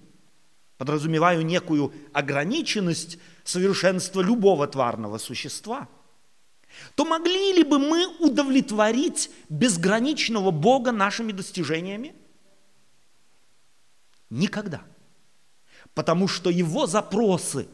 подразумеваю 0.77 1.45
некую 1.45 1.93
ограниченность 2.13 3.17
совершенства 3.43 4.21
любого 4.21 4.65
тварного 4.65 5.17
существа, 5.17 5.89
то 6.95 7.03
могли 7.03 7.51
ли 7.51 7.63
бы 7.63 7.77
мы 7.77 8.07
удовлетворить 8.19 9.29
безграничного 9.49 10.51
Бога 10.51 10.93
нашими 10.93 11.33
достижениями? 11.33 12.15
Никогда. 14.29 14.81
Потому 15.93 16.29
что 16.29 16.49
его 16.49 16.87
запросы 16.87 17.67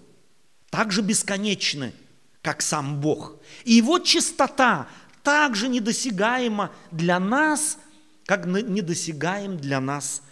также 0.72 1.04
бесконечны, 1.04 1.94
как 2.42 2.64
сам 2.64 3.00
Бог. 3.00 3.36
И 3.64 3.74
его 3.74 4.00
чистота 4.00 4.88
также 5.30 5.68
недосягаема 5.68 6.72
для 6.90 7.20
нас, 7.20 7.78
как 8.26 8.48
недосягаем 8.48 9.58
для 9.58 9.80
нас 9.80 10.24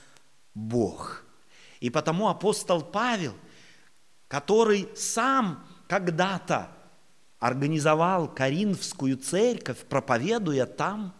Бог. 0.55 1.23
И 1.79 1.91
потому 1.91 2.29
апостол 2.29 2.81
Павел, 2.81 3.35
который 4.27 4.89
сам 4.95 5.63
когда-то 5.87 6.71
организовал 7.37 8.27
Коринфскую 8.27 9.17
церковь, 9.17 9.85
проповедуя 9.87 10.65
там, 10.65 11.13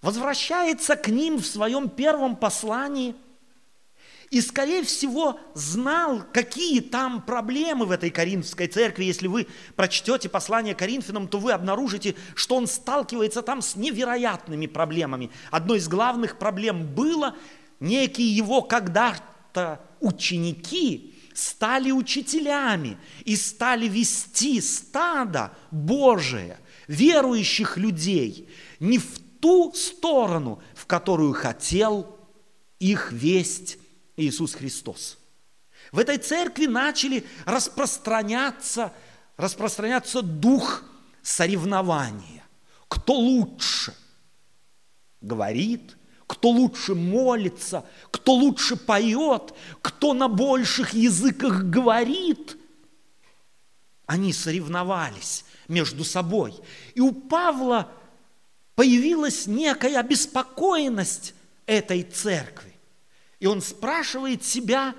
возвращается 0.00 0.96
к 0.96 1.08
ним 1.08 1.36
в 1.36 1.46
своем 1.46 1.90
первом 1.90 2.36
послании– 2.36 3.14
и, 4.30 4.40
скорее 4.40 4.82
всего, 4.82 5.40
знал, 5.54 6.22
какие 6.32 6.80
там 6.80 7.22
проблемы 7.22 7.86
в 7.86 7.90
этой 7.90 8.10
Коринфской 8.10 8.66
церкви. 8.66 9.04
Если 9.04 9.26
вы 9.26 9.46
прочтете 9.74 10.28
послание 10.28 10.74
Коринфянам, 10.74 11.28
то 11.28 11.38
вы 11.38 11.52
обнаружите, 11.52 12.14
что 12.34 12.56
он 12.56 12.66
сталкивается 12.66 13.42
там 13.42 13.62
с 13.62 13.74
невероятными 13.76 14.66
проблемами. 14.66 15.30
Одной 15.50 15.78
из 15.78 15.88
главных 15.88 16.38
проблем 16.38 16.86
было, 16.86 17.36
некие 17.80 18.34
его 18.34 18.60
когда-то 18.60 19.80
ученики 20.00 21.14
стали 21.34 21.90
учителями 21.90 22.98
и 23.24 23.34
стали 23.36 23.88
вести 23.88 24.60
стадо 24.60 25.52
Божие, 25.70 26.58
верующих 26.86 27.78
людей, 27.78 28.48
не 28.80 28.98
в 28.98 29.18
ту 29.40 29.72
сторону, 29.72 30.60
в 30.74 30.86
которую 30.86 31.32
хотел 31.32 32.18
их 32.78 33.12
весть 33.12 33.78
Иисус 34.18 34.54
Христос. 34.54 35.16
В 35.92 35.98
этой 35.98 36.18
церкви 36.18 36.66
начали 36.66 37.24
распространяться, 37.46 38.92
распространяться 39.36 40.22
дух 40.22 40.82
соревнования. 41.22 42.44
Кто 42.88 43.14
лучше 43.14 43.94
говорит, 45.20 45.96
кто 46.26 46.50
лучше 46.50 46.94
молится, 46.94 47.86
кто 48.10 48.34
лучше 48.34 48.76
поет, 48.76 49.54
кто 49.80 50.12
на 50.14 50.28
больших 50.28 50.94
языках 50.94 51.62
говорит. 51.62 52.56
Они 54.04 54.32
соревновались 54.32 55.44
между 55.68 56.04
собой. 56.04 56.54
И 56.94 57.00
у 57.00 57.12
Павла 57.12 57.90
появилась 58.74 59.46
некая 59.46 60.00
обеспокоенность 60.00 61.34
этой 61.66 62.02
церкви. 62.02 62.67
И 63.40 63.46
он 63.46 63.62
спрашивает 63.62 64.44
себя, 64.44 64.94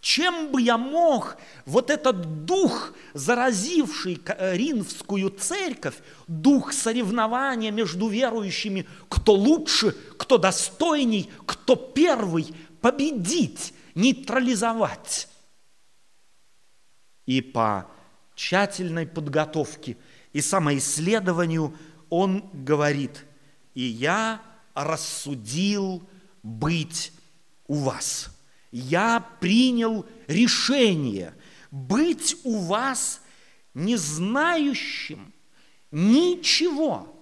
чем 0.00 0.52
бы 0.52 0.62
я 0.62 0.78
мог 0.78 1.38
вот 1.66 1.90
этот 1.90 2.44
дух, 2.44 2.92
заразивший 3.14 4.20
э, 4.24 4.56
римскую 4.56 5.30
церковь, 5.30 5.96
дух 6.28 6.72
соревнования 6.72 7.70
между 7.70 8.08
верующими, 8.08 8.86
кто 9.08 9.32
лучше, 9.32 9.92
кто 10.16 10.38
достойней, 10.38 11.30
кто 11.46 11.74
первый, 11.74 12.54
победить, 12.80 13.74
нейтрализовать. 13.94 15.28
И 17.26 17.40
по 17.40 17.90
тщательной 18.34 19.06
подготовке 19.06 19.96
и 20.32 20.40
самоисследованию 20.40 21.76
он 22.08 22.48
говорит, 22.52 23.24
и 23.74 23.82
я 23.82 24.40
рассудил 24.74 26.08
быть 26.42 27.12
у 27.68 27.74
вас. 27.74 28.30
Я 28.72 29.24
принял 29.40 30.04
решение 30.26 31.34
быть 31.70 32.36
у 32.44 32.58
вас 32.58 33.20
не 33.74 33.96
знающим 33.96 35.32
ничего, 35.90 37.14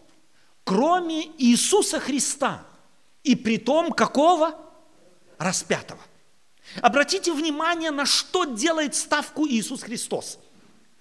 кроме 0.64 1.26
Иисуса 1.38 2.00
Христа, 2.00 2.64
и 3.22 3.36
при 3.36 3.58
том 3.58 3.92
какого? 3.92 4.58
Распятого. 5.38 6.00
Обратите 6.80 7.32
внимание, 7.32 7.90
на 7.90 8.06
что 8.06 8.44
делает 8.44 8.94
ставку 8.94 9.46
Иисус 9.46 9.82
Христос. 9.82 10.38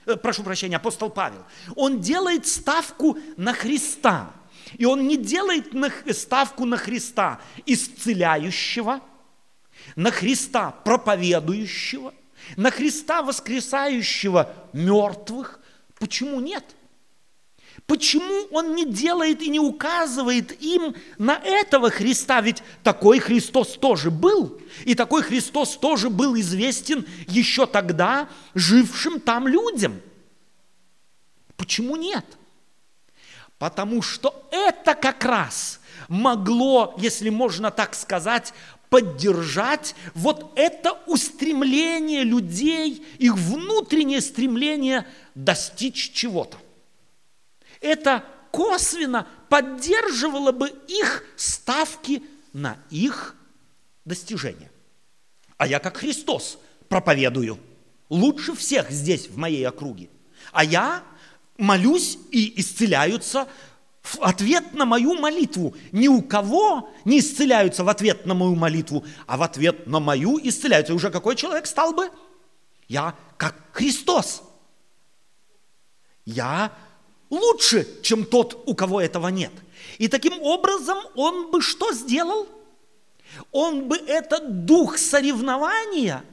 Э, 0.06 0.16
прошу 0.16 0.44
прощения, 0.44 0.76
апостол 0.76 1.10
Павел. 1.10 1.44
Он 1.76 2.02
делает 2.02 2.46
ставку 2.46 3.18
на 3.38 3.54
Христа. 3.54 4.34
И 4.78 4.86
он 4.86 5.08
не 5.08 5.18
делает 5.18 5.74
ставку 6.16 6.66
на 6.66 6.78
Христа 6.78 7.40
исцеляющего– 7.66 9.02
на 9.96 10.12
Христа 10.12 10.72
проповедующего, 10.72 12.14
на 12.58 12.72
Христа 12.72 13.22
воскресающего 13.22 14.54
мертвых. 14.74 15.60
Почему 16.00 16.40
нет? 16.40 16.64
Почему 17.88 18.48
он 18.52 18.74
не 18.74 18.86
делает 18.86 19.42
и 19.42 19.50
не 19.50 19.60
указывает 19.60 20.60
им 20.62 20.96
на 21.18 21.36
этого 21.36 21.92
Христа? 21.92 22.42
Ведь 22.42 22.64
такой 22.84 23.20
Христос 23.20 23.78
тоже 23.78 24.10
был. 24.10 24.60
И 24.86 24.96
такой 24.96 25.22
Христос 25.22 25.78
тоже 25.78 26.10
был 26.10 26.38
известен 26.40 27.06
еще 27.28 27.68
тогда 27.68 28.28
жившим 28.56 29.20
там 29.20 29.48
людям. 29.48 30.02
Почему 31.58 31.96
нет? 31.96 32.26
Потому 33.60 34.02
что 34.02 34.48
это 34.52 34.96
как 34.96 35.24
раз 35.24 35.80
могло, 36.08 36.96
если 36.98 37.30
можно 37.30 37.72
так 37.72 37.96
сказать, 37.96 38.54
поддержать 38.90 39.96
вот 40.14 40.54
это 40.56 40.94
устремление 41.08 42.24
людей, 42.24 43.06
их 43.18 43.36
внутреннее 43.36 44.22
стремление 44.22 45.06
достичь 45.34 46.12
чего-то. 46.14 46.58
Это 47.82 48.24
косвенно 48.52 49.28
поддерживало 49.50 50.52
бы 50.52 50.70
их 50.88 51.24
ставки 51.36 52.24
на 52.54 52.78
их 52.90 53.36
достижения. 54.06 54.72
А 55.58 55.68
я 55.68 55.80
как 55.80 55.98
Христос 55.98 56.58
проповедую. 56.88 57.60
Лучше 58.10 58.56
всех 58.56 58.92
здесь, 58.92 59.28
в 59.28 59.38
моей 59.38 59.68
округе. 59.68 60.10
А 60.52 60.64
я 60.64 61.04
молюсь 61.58 62.18
и 62.32 62.60
исцеляются 62.60 63.48
в 64.06 64.22
ответ 64.22 64.74
на 64.74 64.86
мою 64.86 65.16
молитву. 65.16 65.76
Ни 65.92 66.08
у 66.08 66.22
кого 66.22 66.90
не 67.06 67.20
исцеляются 67.20 67.84
в 67.84 67.90
ответ 67.90 68.26
на 68.26 68.34
мою 68.34 68.56
молитву, 68.56 69.04
а 69.26 69.38
в 69.38 69.44
ответ 69.44 69.88
на 69.88 70.00
мою 70.00 70.40
исцеляются. 70.42 70.94
И 70.94 70.96
уже 70.96 71.10
какой 71.10 71.36
человек 71.36 71.66
стал 71.66 71.94
бы? 71.94 72.10
Я 72.88 73.16
как 73.38 73.56
Христос. 73.72 74.44
Я 76.24 76.72
лучше, 77.30 77.88
чем 78.04 78.26
тот, 78.26 78.64
у 78.68 78.76
кого 78.76 79.02
этого 79.02 79.28
нет. 79.30 79.52
И 79.98 80.08
таким 80.08 80.42
образом 80.42 80.98
он 81.16 81.52
бы 81.52 81.62
что 81.62 81.92
сделал? 81.92 82.48
Он 83.52 83.88
бы 83.88 83.98
этот 83.98 84.66
дух 84.66 84.98
соревнования 84.98 86.24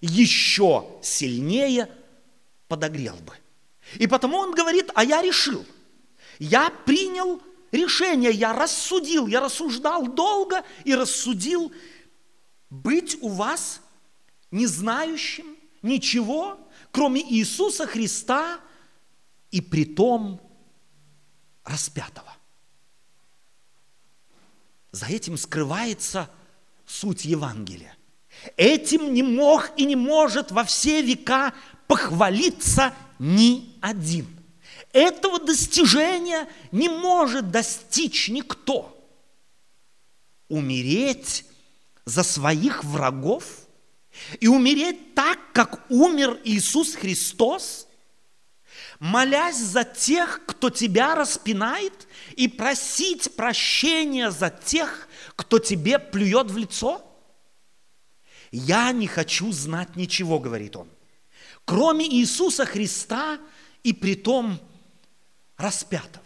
еще 0.00 0.86
сильнее 1.02 1.88
подогрел 2.66 3.14
бы. 3.14 3.32
И 3.94 4.06
потому 4.06 4.38
он 4.38 4.52
говорит, 4.52 4.90
а 4.94 5.04
я 5.04 5.22
решил– 5.22 5.64
я 6.38 6.70
принял 6.70 7.40
решение, 7.70 8.30
я 8.30 8.52
рассудил, 8.52 9.26
я 9.26 9.40
рассуждал 9.40 10.06
долго 10.06 10.64
и 10.84 10.94
рассудил 10.94 11.72
быть 12.70 13.18
у 13.20 13.28
вас 13.28 13.80
не 14.50 14.66
знающим 14.66 15.56
ничего, 15.82 16.58
кроме 16.90 17.20
Иисуса 17.20 17.86
Христа 17.86 18.60
и 19.50 19.60
притом 19.60 20.40
распятого. 21.64 22.34
За 24.90 25.06
этим 25.06 25.38
скрывается 25.38 26.28
суть 26.86 27.24
Евангелия. 27.24 27.96
Этим 28.56 29.14
не 29.14 29.22
мог 29.22 29.70
и 29.76 29.84
не 29.84 29.96
может 29.96 30.50
во 30.50 30.64
все 30.64 31.02
века 31.02 31.54
похвалиться 31.86 32.94
ни 33.18 33.76
один– 33.80 34.26
этого 34.92 35.38
достижения 35.38 36.48
не 36.70 36.88
может 36.88 37.50
достичь 37.50 38.28
никто. 38.28 38.98
Умереть 40.48 41.44
за 42.04 42.22
своих 42.22 42.84
врагов 42.84 43.44
И 44.40 44.46
умереть 44.46 45.14
так, 45.14 45.38
как 45.52 45.90
умер 45.90 46.40
Иисус 46.44 46.94
Христос, 46.94 47.86
молясь 48.98 49.56
за 49.56 49.84
тех, 49.84 50.42
кто 50.46 50.70
тебя 50.70 51.14
распинает, 51.14 52.06
и 52.36 52.48
просить 52.48 53.34
прощения 53.36 54.30
за 54.30 54.50
тех, 54.50 55.08
кто 55.34 55.58
тебе 55.58 55.98
плюет 55.98 56.50
в 56.50 56.56
лицо? 56.56 57.04
Я 58.50 58.92
не 58.92 59.06
хочу 59.06 59.50
знать 59.52 59.96
ничего, 59.96 60.38
говорит 60.38 60.76
он, 60.76 60.88
кроме 61.64 62.06
Иисуса 62.06 62.66
Христа 62.66 63.38
и 63.82 63.92
притом 63.92 64.60
распятого. 65.56 66.24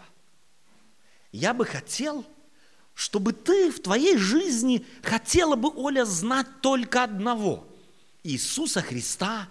Я 1.33 1.53
бы 1.53 1.65
хотел, 1.65 2.25
чтобы 2.95 3.33
ты 3.33 3.71
в 3.71 3.81
твоей 3.81 4.17
жизни 4.17 4.85
хотела 5.03 5.57
бы, 5.57 5.71
Оля, 5.75 6.05
знать 6.05 6.47
только 6.63 7.03
одного– 7.05 7.67
Иисуса 8.25 8.83
Христа 8.83 9.49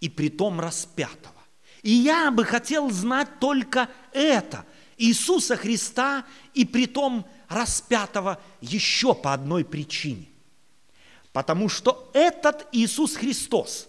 и 0.00 0.08
притом 0.08 0.60
распятого. 0.60 1.34
И 1.82 1.90
я 1.90 2.30
бы 2.30 2.44
хотел 2.44 2.90
знать 2.90 3.38
только 3.38 3.88
это– 4.12 4.66
Иисуса 5.00 5.56
Христа 5.56 6.26
и 6.52 6.66
притом 6.66 7.26
распятого 7.48 8.40
еще 8.60 9.14
по 9.14 9.32
одной 9.32 9.64
причине. 9.64 10.26
Потому 11.32 11.70
что 11.70 12.10
этот 12.12 12.68
Иисус 12.70 13.16
Христос, 13.16 13.88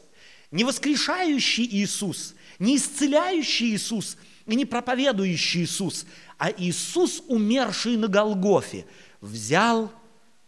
не 0.52 0.64
воскрешающий 0.64 1.66
Иисус, 1.66 2.34
не 2.60 2.78
исцеляющий 2.78 3.76
Иисус 3.76 4.16
и 4.46 4.56
не 4.56 4.66
проповедующий 4.66 5.64
Иисус, 5.64 6.06
а 6.38 6.52
Иисус, 6.52 7.24
умерший 7.28 7.98
на 7.98 8.08
Голгофе, 8.08 8.86
взял 9.22 9.92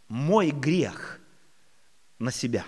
мой 0.07 0.51
грех 0.51 1.19
на 2.19 2.31
себя. 2.31 2.65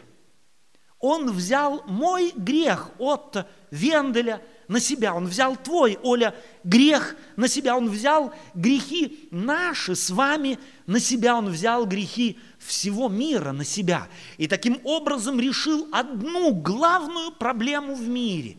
Он 0.99 1.31
взял 1.31 1.83
мой 1.87 2.31
грех 2.35 2.91
от 2.99 3.47
Венделя– 3.71 4.41
на 4.67 4.79
себя, 4.79 5.13
Он 5.13 5.27
взял 5.27 5.55
твой, 5.55 5.97
Оля, 6.01 6.35
грех 6.63 7.15
на 7.35 7.47
себя, 7.47 7.77
Он 7.77 7.89
взял 7.89 8.33
грехи 8.53 9.27
наши 9.31 9.95
с 9.95 10.09
вами 10.09 10.59
на 10.85 10.99
себя, 10.99 11.35
Он 11.37 11.49
взял 11.49 11.85
грехи 11.85 12.39
всего 12.59 13.09
мира 13.09 13.51
на 13.51 13.63
себя. 13.63 14.07
И 14.37 14.47
таким 14.47 14.79
образом 14.83 15.39
решил 15.39 15.87
одну 15.91 16.53
главную 16.53 17.31
проблему 17.31 17.95
в 17.95 18.07
мире, 18.07 18.57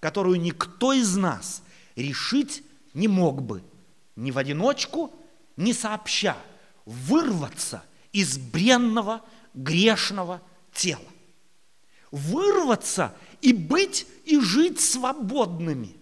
которую 0.00 0.40
никто 0.40 0.92
из 0.92 1.16
нас 1.16 1.62
решить 2.02 2.62
не 2.94 3.08
мог 3.08 3.42
бы 3.42 3.62
ни 4.16 4.30
в 4.30 4.38
одиночку, 4.38 5.12
ни 5.56 5.72
сообща, 5.72 6.36
вырваться 6.84 7.82
из 8.12 8.38
бренного 8.38 9.22
грешного 9.54 10.42
тела. 10.72 11.02
Вырваться 12.10 13.14
и 13.40 13.52
быть 13.52 14.06
и 14.24 14.40
жить 14.40 14.80
свободными. 14.80 15.96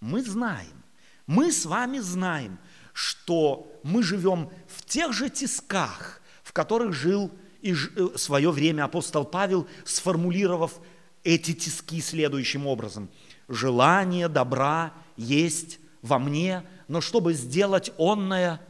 Мы 0.00 0.22
знаем, 0.22 0.84
мы 1.26 1.50
с 1.50 1.66
вами 1.66 1.98
знаем, 1.98 2.58
что 2.92 3.80
мы 3.82 4.02
живем 4.02 4.50
в 4.68 4.84
тех 4.84 5.12
же 5.12 5.28
тисках, 5.28 6.22
в 6.42 6.52
которых 6.52 6.92
жил 6.92 7.30
и 7.60 7.72
э, 7.72 8.08
свое 8.16 8.50
время 8.50 8.84
апостол 8.84 9.24
Павел, 9.24 9.66
сформулировав 9.84 10.78
эти 11.24 11.52
тиски 11.52 12.00
следующим 12.00 12.66
образом. 12.66 13.10
Желание 13.48 14.28
добра 14.28 14.92
есть 15.16 15.78
во 16.02 16.18
мне, 16.18 16.64
но 16.88 17.00
чтобы 17.00 17.34
сделать 17.34 17.92
онное, 17.98 18.60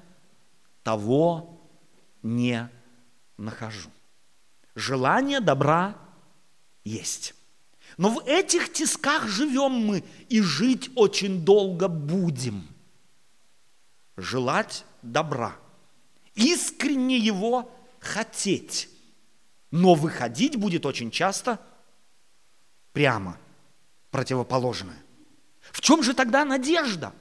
того 0.83 1.61
не 2.23 2.71
нахожу. 3.37 3.91
Желание 4.75 5.41
добра 5.41 5.97
есть. 6.85 7.35
Но 7.97 8.11
в 8.11 8.27
этих 8.27 8.73
тисках 8.73 9.27
живем 9.27 9.73
мы 9.73 10.05
и 10.29 10.41
жить 10.41 10.91
очень 10.95 11.45
долго 11.45 11.89
будем. 11.89 12.67
Желать 14.17 14.85
добра, 15.03 15.57
искренне 16.35 17.19
его 17.19 17.71
хотеть, 18.01 18.89
но 19.71 19.95
выходить 19.95 20.57
будет 20.57 20.87
очень 20.87 21.11
часто 21.11 21.61
прямо 22.93 23.39
противоположное. 24.11 25.03
В 25.73 25.81
чем 25.81 26.03
же 26.03 26.15
тогда 26.15 26.45
надежда? 26.45 27.13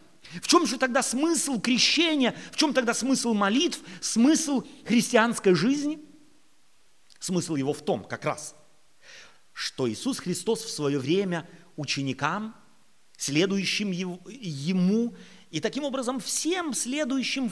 В 0.41 0.47
чем 0.47 0.65
же 0.65 0.77
тогда 0.77 1.01
смысл 1.01 1.60
крещения? 1.60 2.36
В 2.51 2.58
чем 2.58 2.73
тогда 2.73 2.93
смысл 2.93 3.34
молитв? 3.34 3.79
Смысл 4.01 4.63
христианской 4.86 5.53
жизни? 5.53 5.99
Смысл 7.19 7.55
его 7.55 7.73
в 7.73 7.84
том, 7.84 8.03
как 8.03 8.25
раз– 8.25 8.55
что 9.55 9.89
Иисус 9.89 10.19
Христос 10.19 10.65
в 10.65 10.69
свое 10.69 10.99
время 10.99 11.49
ученикам, 11.77 12.53
следующим 13.17 13.89
Ему, 13.91 15.15
и 15.49 15.62
таким 15.62 15.86
образом 15.86 16.19
всем 16.19 16.73
следующим, 16.73 17.49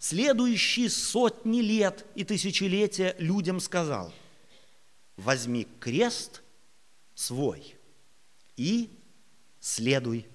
следующие 0.00 0.90
сотни 0.90 1.60
лет 1.60 2.04
и 2.16 2.24
тысячелетия 2.24 3.14
людям 3.20 3.60
сказал, 3.60 4.12
возьми 5.16 5.68
крест 5.78 6.42
свой 7.14 7.76
и 8.56 8.90
следуй 9.66 10.26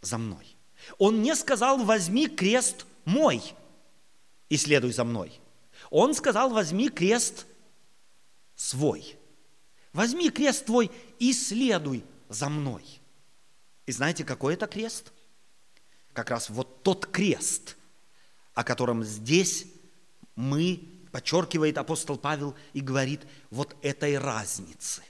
за 0.00 0.18
мной. 0.18 0.56
Он 0.98 1.22
не 1.22 1.34
сказал, 1.34 1.84
возьми 1.84 2.28
крест 2.28 2.86
мой 3.04 3.42
и 4.48 4.56
следуй 4.56 4.92
за 4.92 5.04
мной. 5.04 5.40
Он 5.90 6.14
сказал, 6.14 6.50
возьми 6.50 6.88
крест 6.88 7.46
свой– 8.54 9.16
Возьми 9.92 10.30
крест 10.30 10.64
твой 10.66 10.90
и 11.18 11.32
следуй 11.32 12.04
за 12.28 12.48
мной. 12.48 12.84
И 13.86 13.92
знаете, 13.92 14.24
какой 14.24 14.54
это 14.54 14.66
крест? 14.66 15.12
Как 16.12 16.30
раз 16.30 16.48
вот 16.48 16.82
тот 16.82 17.06
крест, 17.06 17.76
о 18.54 18.64
котором 18.64 19.04
здесь 19.04 19.66
мы, 20.34 20.88
подчеркивает 21.10 21.76
апостол 21.76 22.16
Павел 22.16 22.56
и 22.72 22.80
говорит, 22.80 23.20
вот 23.50 23.76
этой 23.82 24.16
разницы. 24.16 25.02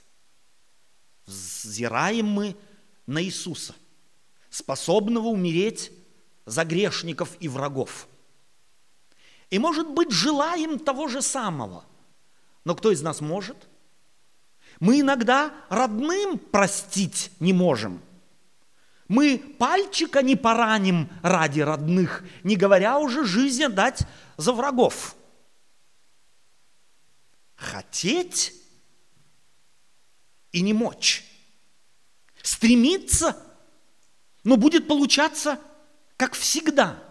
Взираем 1.25 2.25
мы 2.25 2.57
на 3.05 3.23
Иисуса, 3.23 3.75
способного 4.49 5.27
умереть 5.27 5.91
за 6.45 6.63
грешников 6.65 7.35
и 7.39 7.47
врагов. 7.47 8.07
И, 9.49 9.59
может 9.59 9.89
быть, 9.89 10.11
желаем 10.11 10.79
того 10.79 11.07
же 11.07 11.21
самого. 11.21 11.85
Но 12.65 12.75
кто 12.75 12.91
из 12.91 13.01
нас 13.01 13.21
может– 13.21 13.57
мы 14.79 14.99
иногда 14.99 15.53
родным 15.69 16.37
простить 16.37 17.31
не 17.39 17.53
можем. 17.53 18.01
Мы 19.07 19.37
пальчика 19.37 20.21
не 20.21 20.35
пораним 20.35 21.09
ради 21.21 21.61
родных, 21.61 22.23
не 22.43 22.55
говоря 22.55 22.97
уже 22.97 23.25
жизнь 23.25 23.67
дать 23.67 24.01
за 24.37 24.53
врагов. 24.53 25.15
Хотеть 27.55 28.53
и 30.51 30.61
не 30.61 30.73
мочь. 30.73 31.25
Стремиться, 32.43 33.35
но 34.43 34.57
будет 34.57 34.87
получаться, 34.87 35.59
как 36.17 36.35
всегда. 36.35 37.01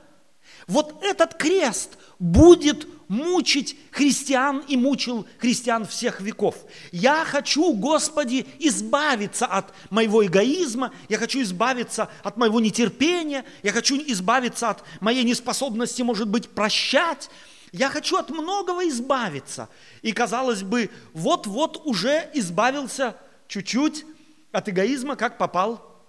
Вот 0.68 1.02
этот 1.02 1.34
крест 1.34 1.98
будет 2.18 2.86
мучить 3.08 3.76
христиан 3.90 4.62
и 4.68 4.76
мучил 4.76 5.26
христиан 5.38 5.86
всех 5.86 6.20
веков. 6.20 6.56
Я 6.92 7.24
хочу, 7.24 7.72
Господи, 7.72 8.46
избавиться 8.58 9.46
от 9.46 9.72
моего 9.90 10.24
эгоизма, 10.24 10.92
я 11.08 11.18
хочу 11.18 11.42
избавиться 11.42 12.08
от 12.22 12.36
моего 12.36 12.60
нетерпения, 12.60 13.44
я 13.62 13.72
хочу 13.72 13.96
избавиться 13.96 14.70
от 14.70 14.84
моей 15.00 15.24
неспособности, 15.24 16.02
может 16.02 16.28
быть, 16.28 16.50
прощать. 16.50 17.28
Я 17.72 17.88
хочу 17.88 18.16
от 18.18 18.28
многого 18.28 18.86
избавиться. 18.88 19.70
И, 20.02 20.12
казалось 20.12 20.62
бы, 20.62 20.90
вот-вот 21.14 21.82
уже 21.86 22.30
избавился 22.34 23.16
чуть-чуть 23.48 24.04
от 24.52 24.68
эгоизма, 24.68 25.16
как 25.16 25.38
попал 25.38 26.00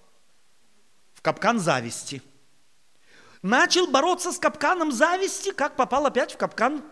в 1.14 1.22
капкан 1.22 1.58
зависти. 1.58 2.22
Начал 3.42 3.86
бороться 3.86 4.32
с 4.32 4.38
капканом 4.38 4.92
зависти, 4.92 5.50
как 5.50 5.76
попал 5.76 6.06
опять 6.06 6.32
в 6.32 6.36
капкан 6.36 6.82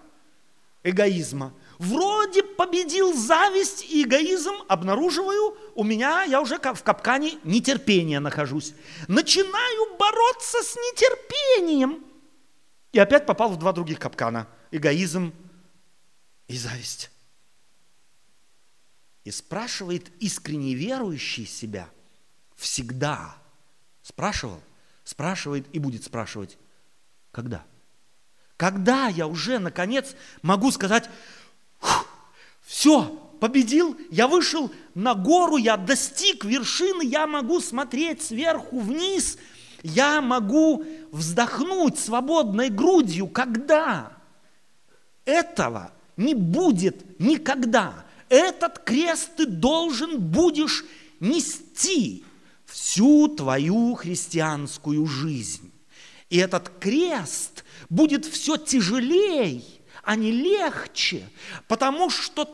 эгоизма. 0.82 1.54
Вроде 1.78 2.42
победил 2.42 3.14
зависть 3.14 3.84
и 3.90 4.02
эгоизм, 4.02 4.54
обнаруживаю, 4.68 5.56
у 5.74 5.84
меня, 5.84 6.24
я 6.24 6.40
уже 6.40 6.58
в 6.58 6.82
капкане 6.82 7.38
нетерпения 7.44 8.20
нахожусь. 8.20 8.74
Начинаю 9.08 9.96
бороться 9.96 10.62
с 10.62 10.76
нетерпением. 10.76 12.04
И 12.92 12.98
опять 12.98 13.26
попал 13.26 13.50
в 13.50 13.58
два 13.58 13.72
других 13.72 13.98
капкана. 13.98 14.46
Эгоизм 14.70 15.32
и 16.48 16.56
зависть. 16.56 17.11
И 19.24 19.30
спрашивает 19.30 20.10
искренне 20.20 20.74
верующий 20.74 21.46
себя 21.46 21.88
всегда. 22.56 23.36
Спрашивал, 24.02 24.60
спрашивает 25.04 25.66
и 25.72 25.78
будет 25.78 26.04
спрашивать. 26.04 26.58
Когда? 27.30 27.64
Когда 28.56 29.08
я 29.08 29.26
уже, 29.26 29.58
наконец, 29.58 30.14
могу 30.42 30.70
сказать, 30.70 31.08
все, 32.62 33.04
победил, 33.40 33.96
я 34.10 34.28
вышел 34.28 34.72
на 34.94 35.14
гору, 35.14 35.56
я 35.56 35.76
достиг 35.76 36.44
вершины, 36.44 37.04
я 37.04 37.26
могу 37.26 37.60
смотреть 37.60 38.22
сверху 38.22 38.78
вниз, 38.78 39.38
я 39.82 40.20
могу 40.20 40.84
вздохнуть 41.10 41.98
свободной 41.98 42.70
грудью, 42.70 43.26
когда 43.26 44.12
этого 45.24 45.92
не 46.16 46.34
будет 46.34 47.18
никогда. 47.18 48.04
Этот 48.32 48.78
крест 48.78 49.32
ты 49.36 49.44
должен 49.44 50.18
будешь 50.18 50.86
нести 51.20 52.24
всю 52.64 53.28
твою 53.28 53.94
христианскую 53.94 55.04
жизнь. 55.04 55.70
И 56.30 56.38
этот 56.38 56.70
крест 56.80 57.62
будет 57.90 58.24
все 58.24 58.56
тяжелее, 58.56 59.62
а 60.02 60.16
не 60.16 60.30
легче, 60.30 61.28
потому 61.68 62.08
что 62.08 62.48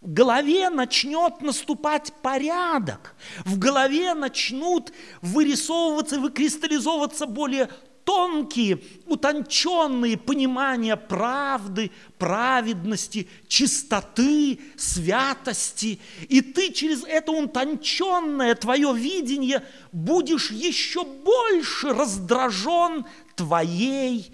в 0.00 0.10
голове 0.10 0.70
начнет 0.70 1.42
наступать 1.42 2.14
порядок, 2.22 3.14
в 3.44 3.58
голове 3.58 4.14
начнут 4.14 4.94
вырисовываться, 5.20 6.20
выкристаллизовываться 6.20 7.26
более 7.26 7.68
тонкие, 8.04 8.82
утонченные 9.06 10.16
понимания 10.16 10.96
правды, 10.96 11.90
праведности, 12.18 13.28
чистоты, 13.48 14.60
святости. 14.76 16.00
И 16.28 16.40
ты 16.40 16.72
через 16.72 17.04
это 17.04 17.32
утонченное 17.32 18.54
твое 18.54 18.94
видение 18.94 19.64
будешь 19.92 20.50
еще 20.50 21.04
больше 21.04 21.92
раздражен 21.92 23.06
твоей, 23.36 24.32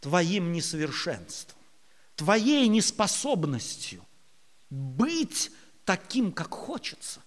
твоим 0.00 0.52
несовершенством, 0.52 1.58
твоей 2.16 2.68
неспособностью 2.68 4.04
быть 4.70 5.50
таким, 5.84 6.32
как 6.32 6.52
хочется. 6.52 7.22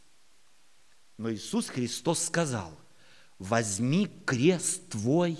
Но 1.17 1.31
Иисус 1.33 1.67
Христос 1.67 2.23
сказал, 2.23 2.71
возьми 3.39 4.07
крест 4.25 4.89
твой 4.89 5.37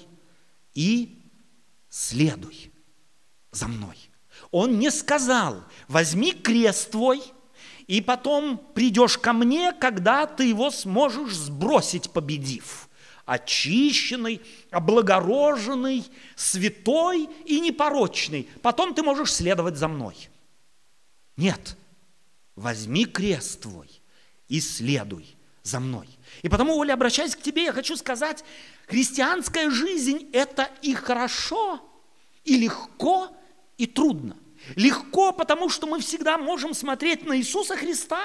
и 0.74 1.22
следуй 1.90 2.72
за 3.52 3.68
мной. 3.68 3.98
Он 4.52 4.80
не 4.80 4.92
сказал, 4.92 5.64
возьми 5.88 6.32
крест 6.32 6.92
твой, 6.92 7.22
и 7.88 8.02
потом 8.02 8.58
придешь 8.76 9.18
ко 9.18 9.34
мне, 9.34 9.72
когда 9.74 10.28
ты 10.28 10.46
его 10.46 10.70
сможешь 10.70 11.34
сбросить, 11.34 12.12
победив. 12.12 12.90
Очищенный, 13.26 14.42
облагороженный, 14.72 16.06
святой 16.36 17.30
и 17.46 17.60
непорочный. 17.60 18.48
Потом 18.62 18.94
ты 18.94 19.04
можешь 19.04 19.34
следовать 19.34 19.76
за 19.76 19.88
мной. 19.90 20.30
Нет, 21.36 21.78
возьми 22.56 23.06
крест 23.06 23.62
твой 23.62 23.90
и 24.48 24.62
следуй 24.62 25.37
за 25.68 25.80
мной. 25.80 26.08
И 26.42 26.50
потому, 26.50 26.78
Оля, 26.78 26.94
обращаясь 26.94 27.36
к 27.36 27.42
тебе, 27.42 27.66
я 27.66 27.74
хочу 27.74 27.96
сказать, 27.98 28.44
христианская 28.88 29.70
жизнь– 29.70 30.30
это 30.34 30.70
и 30.82 30.94
хорошо, 30.94 31.82
и 32.46 32.58
легко, 32.58 33.30
и 33.78 33.86
трудно. 33.86 34.38
Легко, 34.76 35.32
потому 35.32 35.70
что 35.70 35.88
мы 35.88 36.00
всегда 36.00 36.38
можем 36.38 36.74
смотреть 36.74 37.26
на 37.26 37.38
Иисуса 37.38 37.76
Христа 37.76 38.22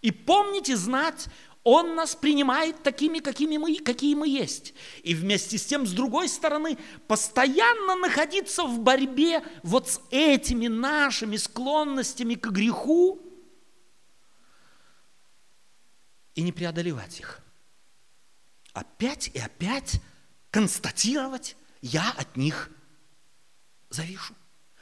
и 0.00 0.10
помнить 0.10 0.68
и 0.68 0.74
знать, 0.74 1.26
Он 1.64 1.94
нас 1.96 2.14
принимает 2.14 2.82
такими, 2.82 3.18
какими 3.18 3.56
мы, 3.56 3.76
какие 3.76 4.14
мы 4.14 4.28
есть. 4.28 4.72
И 5.02 5.14
вместе 5.14 5.58
с 5.58 5.66
тем, 5.66 5.86
с 5.86 5.92
другой 5.92 6.28
стороны, 6.28 6.78
постоянно 7.08 7.96
находиться 7.96 8.62
в 8.62 8.78
борьбе 8.78 9.42
вот 9.62 9.88
с 9.88 10.00
этими 10.10 10.68
нашими 10.68 11.36
склонностями 11.36 12.34
к 12.34 12.46
греху, 12.50 13.25
и 16.36 16.42
не 16.42 16.52
преодолевать 16.52 17.18
их. 17.18 17.40
Опять 18.72 19.30
и 19.34 19.38
опять 19.38 20.00
констатировать, 20.50 21.56
я 21.80 22.12
от 22.12 22.36
них 22.36 22.70
завишу. 23.90 24.34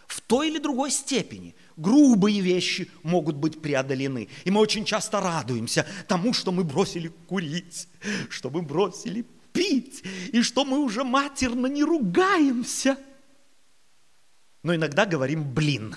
В 0.07 0.21
той 0.21 0.49
или 0.49 0.59
другой 0.59 0.91
степени 0.91 1.55
грубые 1.77 2.41
вещи 2.41 2.91
могут 3.03 3.37
быть 3.37 3.63
преодолены. 3.63 4.29
И 4.45 4.51
мы 4.51 4.61
очень 4.61 4.85
часто 4.85 5.21
радуемся 5.21 5.87
тому, 6.07 6.33
что 6.33 6.53
мы 6.53 6.65
бросили 6.65 7.09
курить, 7.09 7.89
что 8.29 8.51
мы 8.51 8.63
бросили 8.63 9.25
пить, 9.53 10.03
и 10.33 10.43
что 10.43 10.65
мы 10.65 10.81
уже 10.81 11.05
матерно 11.05 11.67
не 11.67 11.85
ругаемся. 11.85 12.99
Но 14.63 14.75
иногда 14.75 15.07
говорим 15.07 15.55
«блин». 15.55 15.97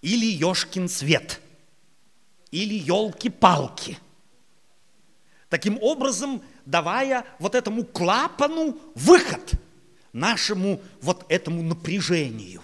Или 0.00 0.26
«ешкин 0.26 0.88
свет» 0.88 1.40
или 2.50 2.74
елки-палки. 2.74 3.98
Таким 5.48 5.78
образом, 5.82 6.42
давая 6.64 7.24
вот 7.38 7.54
этому 7.54 7.84
клапану 7.84 8.78
выход 8.94 9.52
нашему 10.12 10.80
вот 11.00 11.24
этому 11.28 11.62
напряжению. 11.62 12.62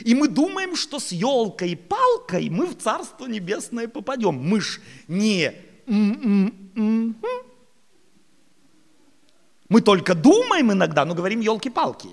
И 0.00 0.14
мы 0.14 0.28
думаем, 0.28 0.76
что 0.76 0.98
с 0.98 1.12
елкой 1.12 1.70
и 1.70 1.76
палкой 1.76 2.50
мы 2.50 2.66
в 2.66 2.76
Царство 2.76 3.26
Небесное 3.26 3.88
попадем. 3.88 4.34
Мы 4.34 4.60
ж 4.60 4.80
не... 5.08 5.52
Мы 9.68 9.80
только 9.80 10.14
думаем 10.14 10.72
иногда, 10.72 11.04
но 11.04 11.14
говорим 11.14 11.40
елки-палки. 11.40 12.08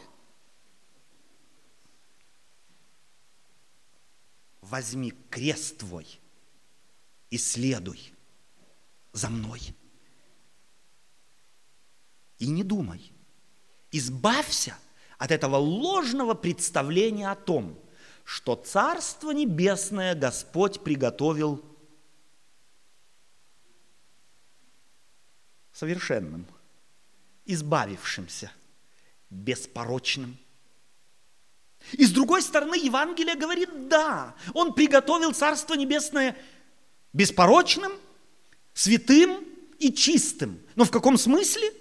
Возьми 4.61 5.13
крест 5.29 5.79
твой– 5.79 6.05
и 7.31 7.37
следуй 7.37 8.13
за 9.13 9.29
мной. 9.29 9.73
И 12.37 12.47
не 12.47 12.63
думай. 12.63 13.11
Избавься 13.91 14.77
от 15.17 15.31
этого 15.31 15.55
ложного 15.55 16.33
представления 16.33 17.31
о 17.31 17.35
том, 17.35 17.79
что 18.23 18.55
Царство 18.55 19.31
Небесное 19.31 20.13
Господь 20.13 20.83
приготовил 20.83 21.63
совершенным, 25.71 26.45
избавившимся, 27.45 28.51
беспорочным. 29.29 30.37
И 31.93 32.05
с 32.05 32.11
другой 32.11 32.41
стороны, 32.41 32.75
Евангелие 32.75 33.35
говорит, 33.35 33.87
да, 33.87 34.35
Он 34.53 34.73
приготовил 34.73 35.33
Царство 35.33 35.75
Небесное– 35.75 36.37
беспорочным, 37.13 37.91
святым 38.73 39.43
и 39.79 39.91
чистым. 39.91 40.59
Но 40.75 40.85
в 40.85 40.91
каком 40.91 41.17
смысле? 41.17 41.71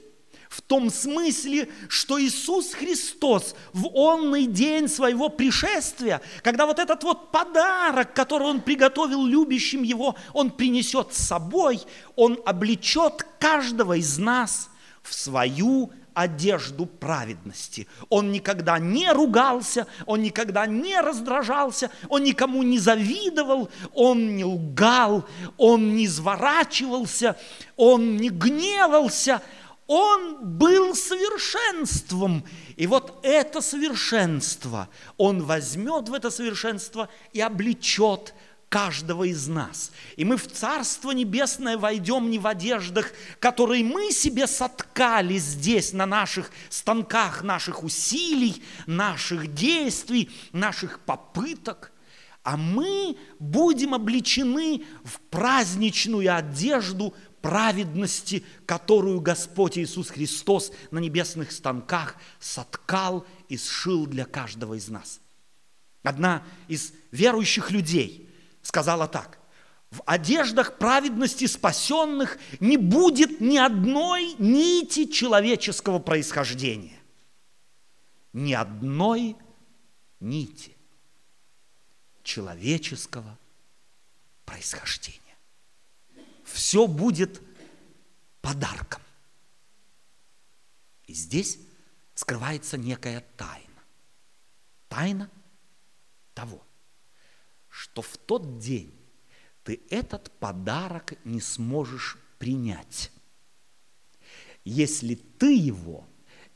В 0.49 0.63
том 0.63 0.91
смысле, 0.91 1.69
что 1.89 2.21
Иисус 2.21 2.73
Христос 2.73 3.55
в 3.73 3.87
онный 3.95 4.47
день 4.47 4.89
своего 4.89 5.29
пришествия, 5.29 6.21
когда 6.43 6.67
вот 6.67 6.81
этот 6.81 7.05
вот 7.05 7.31
подарок, 7.31 8.15
который 8.15 8.49
Он 8.49 8.61
приготовил 8.61 9.25
любящим 9.25 9.85
Его, 9.85 10.17
Он 10.35 10.51
принесет 10.51 11.15
с 11.15 11.19
собой, 11.19 11.81
Он 12.17 12.41
облечет 12.45 13.25
каждого 13.39 13.97
из 13.97 14.19
нас 14.19 14.71
в 15.03 15.15
свою 15.15 15.93
одежду 16.15 16.87
праведности. 16.87 17.87
Он 18.09 18.33
никогда 18.33 18.79
не 18.79 19.11
ругался, 19.13 19.87
он 20.07 20.23
никогда 20.23 20.67
не 20.67 21.01
раздражался, 21.01 21.91
он 22.09 22.25
никому 22.25 22.63
не 22.63 22.79
завидовал, 22.79 23.71
он 23.95 24.37
не 24.37 24.45
лгал, 24.45 25.27
он 25.57 25.97
не 25.97 26.07
изворачивался, 26.07 27.37
он 27.77 28.17
не 28.17 28.31
гневался, 28.31 29.43
он 29.87 30.37
был 30.41 30.95
совершенством. 30.95 32.45
И 32.77 32.87
вот 32.87 33.19
это 33.25 33.61
совершенство, 33.61 34.89
он 35.17 35.43
возьмет 35.43 36.09
в 36.09 36.15
это 36.15 36.31
совершенство 36.31 37.09
и 37.33 37.41
облечет 37.41 38.35
каждого 38.71 39.25
из 39.25 39.49
нас. 39.49 39.91
И 40.17 40.25
мы 40.25 40.39
в 40.39 40.47
Царство 40.47 41.11
Небесное 41.11 41.77
войдем 41.77 42.31
не 42.31 42.39
в 42.39 42.47
одеждах, 42.47 43.13
которые 43.41 43.85
мы 43.85 44.13
себе 44.13 44.47
соткали 44.47 45.37
здесь, 45.37 45.93
на 45.93 46.07
наших 46.07 46.51
станках 46.71 47.43
наших 47.43 47.83
усилий, 47.83 48.63
наших 48.87 49.53
действий, 49.53 50.31
наших 50.53 51.01
попыток, 51.01 51.93
а 52.45 52.57
мы 52.57 53.19
будем 53.41 53.93
обличены 53.93 54.85
в 55.05 55.21
праздничную 55.31 56.35
одежду 56.35 57.13
праведности, 57.43 58.45
которую 58.67 59.21
Господь 59.21 59.79
Иисус 59.79 60.11
Христос 60.11 60.71
на 60.93 61.01
небесных 61.01 61.51
станках 61.51 62.15
соткал 62.39 63.27
и 63.49 63.59
сшил 63.59 64.07
для 64.07 64.27
каждого 64.27 64.75
из 64.75 64.89
нас. 64.89 65.21
Одна 66.05 66.45
из 66.69 66.93
верующих 67.11 67.73
людей– 67.73 68.29
сказала 68.71 69.09
так. 69.09 69.41
В 69.91 70.01
одеждах 70.07 70.79
праведности 70.79 71.47
спасенных 71.47 72.39
не 72.61 72.77
будет 72.77 73.41
ни 73.41 73.59
одной 73.59 74.37
нити 74.39 75.07
человеческого 75.07 75.99
происхождения. 75.99 77.01
Ни 78.33 78.53
одной 78.53 79.37
нити. 80.21 80.77
человеческого 82.23 83.37
происхождения. 84.45 85.37
Все 86.45 86.87
будет 86.87 87.43
подарком. 88.41 89.03
И 91.07 91.15
здесь 91.15 91.59
скрывается 92.15 92.79
некая 92.79 93.25
тайна. 93.37 93.83
Тайна 94.89 95.29
того, 96.35 96.63
что 97.91 98.03
в 98.03 98.17
тот 98.19 98.59
день 98.59 98.95
ты 99.65 99.81
этот 99.91 100.31
подарок 100.39 101.15
не 101.25 101.41
сможешь 101.41 102.19
принять, 102.39 103.11
если 104.65 105.15
ты 105.15 105.57
его 105.57 106.07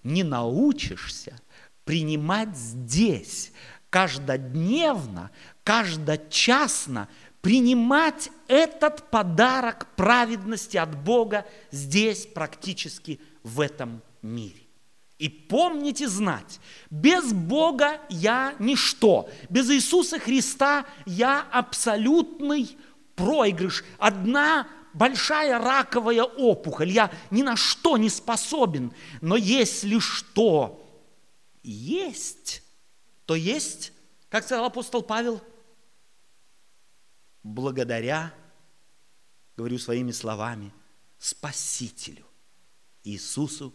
не 0.04 0.22
научишься 0.22 1.40
принимать 1.84 2.56
здесь, 2.56 3.52
каждодневно, 3.90 5.30
каждочасно, 5.64 7.08
принимать 7.40 8.30
этот 8.46 9.10
подарок 9.10 9.94
праведности 9.96 10.76
от 10.76 10.96
Бога 11.02 11.46
здесь, 11.72 12.26
практически 12.26 13.20
в 13.42 13.60
этом 13.60 14.02
мире. 14.22 14.63
И 15.18 15.28
помните 15.28 16.08
знать, 16.08 16.60
без 16.90 17.32
Бога 17.32 18.00
я 18.08 18.54
ничто, 18.58 19.30
без 19.48 19.70
Иисуса 19.70 20.18
Христа 20.18 20.86
я 21.06 21.40
абсолютный 21.52 22.76
проигрыш, 23.14 23.84
одна 23.98 24.66
большая 24.92 25.58
раковая 25.58 26.24
опухоль, 26.24 26.90
я 26.90 27.12
ни 27.30 27.42
на 27.42 27.56
что 27.56 27.96
не 27.96 28.10
способен. 28.10 28.92
Но 29.20 29.36
если 29.36 29.98
что 30.00 30.84
есть, 31.62 32.62
то 33.24 33.36
есть, 33.36 33.92
как 34.28 34.44
сказал 34.44 34.64
апостол 34.64 35.02
Павел, 35.02 35.40
благодаря, 37.44 38.34
говорю 39.56 39.78
своими 39.78 40.10
словами, 40.10 40.72
Спасителю 41.18 42.26
Иисусу 43.04 43.72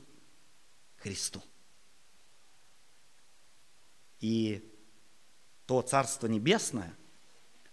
Христу. 0.99 1.41
И 4.19 4.65
то 5.65 5.81
Царство 5.81 6.27
Небесное, 6.27 6.93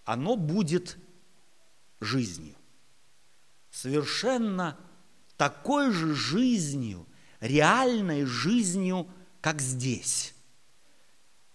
оно 0.05 0.37
будет 0.37 0.97
жизнью. 2.01 2.55
Совершенно 3.71 4.79
такой 5.37 5.91
же 5.91 6.15
жизнью, 6.15 7.07
реальной 7.41 8.25
жизнью, 8.25 9.09
как 9.41 9.61
здесь. 9.61 10.35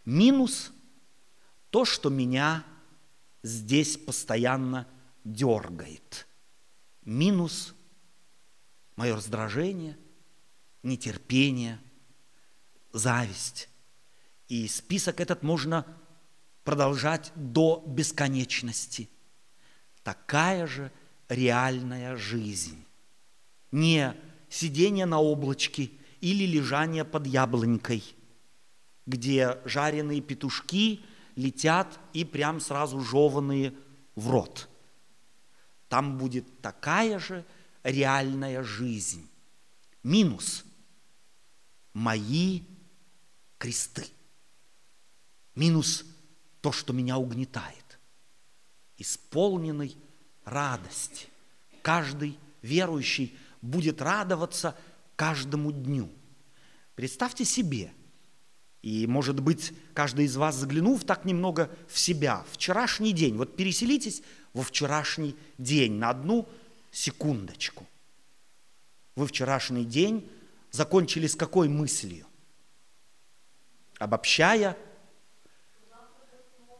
Минус 0.04 0.72
то, 1.70 1.86
что 1.86 2.10
меня 2.10 2.66
здесь 3.44 3.98
постоянно 3.98 4.88
дергает. 5.24 6.28
Минус 7.04 7.74
мое 8.96 9.16
раздражение, 9.16 9.98
нетерпение, 10.84 11.80
зависть. 12.92 13.70
И 14.48 14.68
список 14.68 15.20
этот 15.20 15.44
можно 15.44 15.86
продолжать 16.64 17.32
до 17.36 17.84
бесконечности. 17.88 19.10
Такая 20.04 20.68
же 20.68 20.92
реальная 21.30 22.16
жизнь. 22.18 22.84
Не 23.72 24.16
сидение 24.50 25.06
на 25.06 25.20
облачке 25.20 25.92
или 26.20 26.46
лежание 26.46 27.06
под 27.06 27.26
яблонькой, 27.28 28.04
где 29.06 29.58
жареные 29.66 30.22
петушки 30.22 31.02
летят 31.36 32.00
и 32.14 32.26
прям 32.26 32.60
сразу 32.60 33.00
жеванные 33.00 33.74
в 34.16 34.30
рот. 34.30 34.68
Там 35.88 36.18
будет 36.18 36.62
такая 36.62 37.20
же 37.20 37.46
реальная 37.84 38.64
жизнь. 38.64 39.28
Минус 40.04 40.66
мои 41.94 42.62
кресты. 43.58 44.06
Минус 45.56 46.06
то, 46.62 46.72
что 46.72 46.94
меня 46.94 47.18
угнетает. 47.18 48.00
Исполненный 48.98 49.98
радости. 50.46 51.28
Каждый 51.82 52.38
верующий 52.62 53.38
будет 53.62 54.02
радоваться 54.02 54.78
каждому 55.16 55.72
дню. 55.72 56.10
Представьте 56.96 57.46
себе, 57.46 57.92
и, 58.82 59.06
может 59.06 59.40
быть, 59.40 59.74
каждый 59.94 60.26
из 60.26 60.36
вас, 60.38 60.56
заглянув 60.56 61.04
так 61.04 61.26
немного 61.26 61.70
в 61.88 62.00
себя, 62.00 62.44
вчерашний 62.52 63.14
день, 63.14 63.38
вот 63.38 63.56
переселитесь 63.56 64.24
во 64.54 64.64
вчерашний 64.64 65.36
день 65.58 65.94
на 65.94 66.10
одну 66.10 66.50
секундочку. 66.92 67.88
Вы 69.16 69.28
вчерашний 69.28 69.86
день 69.86 70.28
закончили 70.72 71.28
с 71.28 71.36
какой 71.36 71.68
мыслью? 71.70 72.26
Обобщая, 74.00 74.78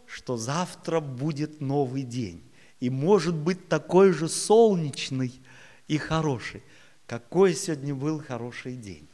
что 0.08 0.38
завтра 0.38 1.00
будет 1.00 1.62
новый 1.62 2.04
день. 2.04 2.44
И 2.80 2.90
может 2.90 3.36
быть 3.36 3.70
такой 3.70 4.12
же 4.12 4.28
солнечный 4.28 5.40
и 5.88 5.98
хороший. 5.98 6.64
Какой 7.06 7.54
сегодня 7.54 7.94
был 7.94 8.22
хороший 8.22 8.76
день. 8.76 9.08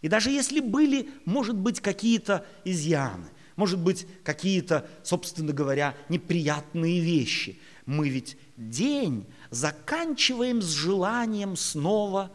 И 0.00 0.08
даже 0.08 0.30
если 0.30 0.60
были, 0.60 1.10
может 1.24 1.56
быть, 1.56 1.80
какие-то 1.80 2.46
изъяны, 2.64 3.28
может 3.56 3.78
быть, 3.78 4.06
какие-то, 4.24 4.88
собственно 5.02 5.52
говоря, 5.52 5.94
неприятные 6.08 7.00
вещи, 7.00 7.60
мы 7.84 8.08
ведь 8.08 8.38
день 8.56 9.26
заканчиваем 9.50 10.62
с 10.62 10.70
желанием 10.70 11.56
снова 11.56 12.30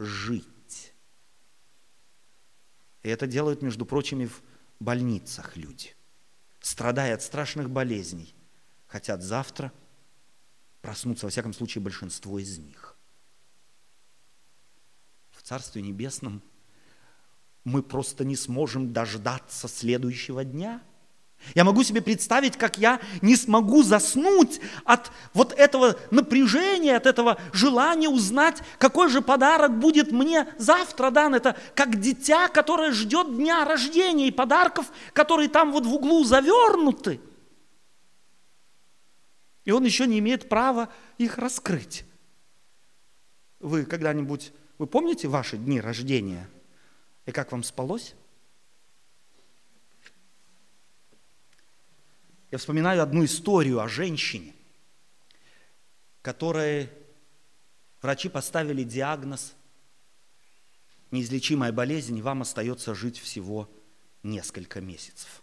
жить. 0.00 0.94
И 3.02 3.08
это 3.08 3.26
делают, 3.26 3.62
между 3.62 3.86
прочим, 3.86 4.22
и 4.22 4.26
в 4.26 4.42
больницах 4.80 5.56
люди, 5.56 5.94
страдая 6.60 7.14
от 7.14 7.22
страшных 7.22 7.70
болезней, 7.70 8.34
хотят 8.86 9.22
завтра 9.22 9.72
проснуться, 10.82 11.26
во 11.26 11.30
всяком 11.30 11.52
случае, 11.52 11.82
большинство 11.82 12.38
из 12.38 12.58
них. 12.58 12.96
В 15.30 15.42
Царстве 15.42 15.82
Небесном 15.82 16.42
мы 17.64 17.82
просто 17.82 18.24
не 18.24 18.36
сможем 18.36 18.92
дождаться 18.92 19.68
следующего 19.68 20.44
дня– 20.44 20.82
я 21.54 21.64
могу 21.64 21.82
себе 21.82 22.00
представить, 22.00 22.56
как 22.56 22.78
я 22.78 23.00
не 23.22 23.34
смогу 23.34 23.82
заснуть 23.82 24.60
от 24.84 25.10
вот 25.34 25.52
этого 25.52 25.96
напряжения, 26.10 26.96
от 26.96 27.06
этого 27.06 27.40
желания 27.52 28.08
узнать, 28.08 28.62
какой 28.78 29.08
же 29.08 29.20
подарок 29.20 29.78
будет 29.78 30.12
мне 30.12 30.46
завтра 30.58 31.10
дан. 31.10 31.34
Это 31.34 31.56
как 31.74 31.98
дитя, 31.98 32.48
которое 32.48 32.92
ждет 32.92 33.36
дня 33.36 33.64
рождения 33.64 34.28
и 34.28 34.32
подарков, 34.32 34.86
которые 35.12 35.48
там 35.48 35.72
вот 35.72 35.86
в 35.86 35.94
углу 35.94 36.24
завернуты. 36.24 37.20
И 39.64 39.72
он 39.72 39.84
еще 39.84 40.06
не 40.06 40.18
имеет 40.18 40.48
права 40.48 40.88
их 41.18 41.38
раскрыть. 41.38 42.04
Вы 43.58 43.84
когда-нибудь, 43.84 44.52
вы 44.78 44.86
помните 44.86 45.28
ваши 45.28 45.56
дни 45.56 45.80
рождения? 45.80 46.48
И 47.26 47.32
как 47.32 47.52
вам 47.52 47.62
спалось? 47.62 48.14
Я 52.50 52.58
вспоминаю 52.58 53.02
одну 53.02 53.24
историю 53.24 53.80
о 53.80 53.88
женщине, 53.88 54.54
которой 56.20 56.90
врачи 58.02 58.28
поставили 58.28 58.82
диагноз 58.82 59.54
неизлечимая 61.10 61.72
болезнь, 61.72 62.20
вам 62.22 62.42
остается 62.42 62.94
жить 62.94 63.18
всего 63.18 63.68
несколько 64.22 64.80
месяцев. 64.80 65.42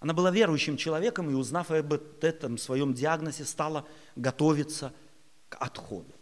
Она 0.00 0.14
была 0.14 0.30
верующим 0.30 0.76
человеком 0.76 1.30
и, 1.30 1.34
узнав 1.34 1.70
об 1.70 1.92
этом 2.24 2.58
своем 2.58 2.92
диагнозе, 2.92 3.44
стала 3.44 3.86
готовиться 4.16 4.92
к 5.48 5.56
отходу. 5.56 6.12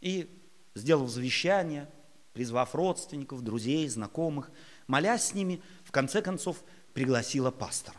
И, 0.00 0.28
сделав 0.74 1.08
завещание, 1.08 1.90
призвав 2.34 2.74
родственников, 2.74 3.42
друзей, 3.42 3.88
знакомых, 3.88 4.50
молясь 4.86 5.28
с 5.28 5.34
ними, 5.34 5.62
в 5.84 5.92
конце 5.92 6.20
концов 6.20 6.62
пригласила 6.94 7.50
пастора. 7.50 7.98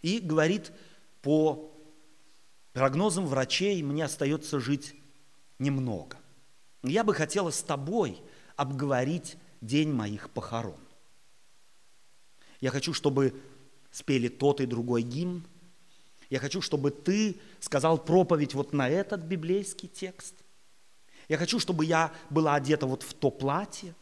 И 0.00 0.18
говорит, 0.18 0.72
по 1.20 1.70
прогнозам 2.72 3.26
врачей 3.26 3.82
мне 3.82 4.04
остается 4.04 4.60
жить 4.60 4.94
немного. 5.58 6.16
Я 6.82 7.04
бы 7.04 7.12
хотела 7.12 7.50
с 7.50 7.62
тобой 7.62 8.22
обговорить 8.56 9.36
день 9.60 9.92
моих 9.92 10.30
похорон. 10.30 10.80
Я 12.60 12.70
хочу, 12.70 12.94
чтобы 12.94 13.34
спели 13.90 14.28
тот 14.28 14.60
и 14.60 14.66
другой 14.66 15.02
гимн. 15.02 15.44
Я 16.30 16.38
хочу, 16.38 16.62
чтобы 16.62 16.90
ты 16.90 17.40
сказал 17.58 17.98
проповедь 17.98 18.54
вот 18.54 18.72
на 18.72 18.88
этот 18.88 19.22
библейский 19.22 19.88
текст. 19.88 20.34
Я 21.28 21.36
хочу, 21.36 21.58
чтобы 21.58 21.84
я 21.84 22.12
была 22.30 22.54
одета 22.54 22.86
вот 22.86 23.02
в 23.02 23.14
то 23.14 23.30
платье. 23.30 23.94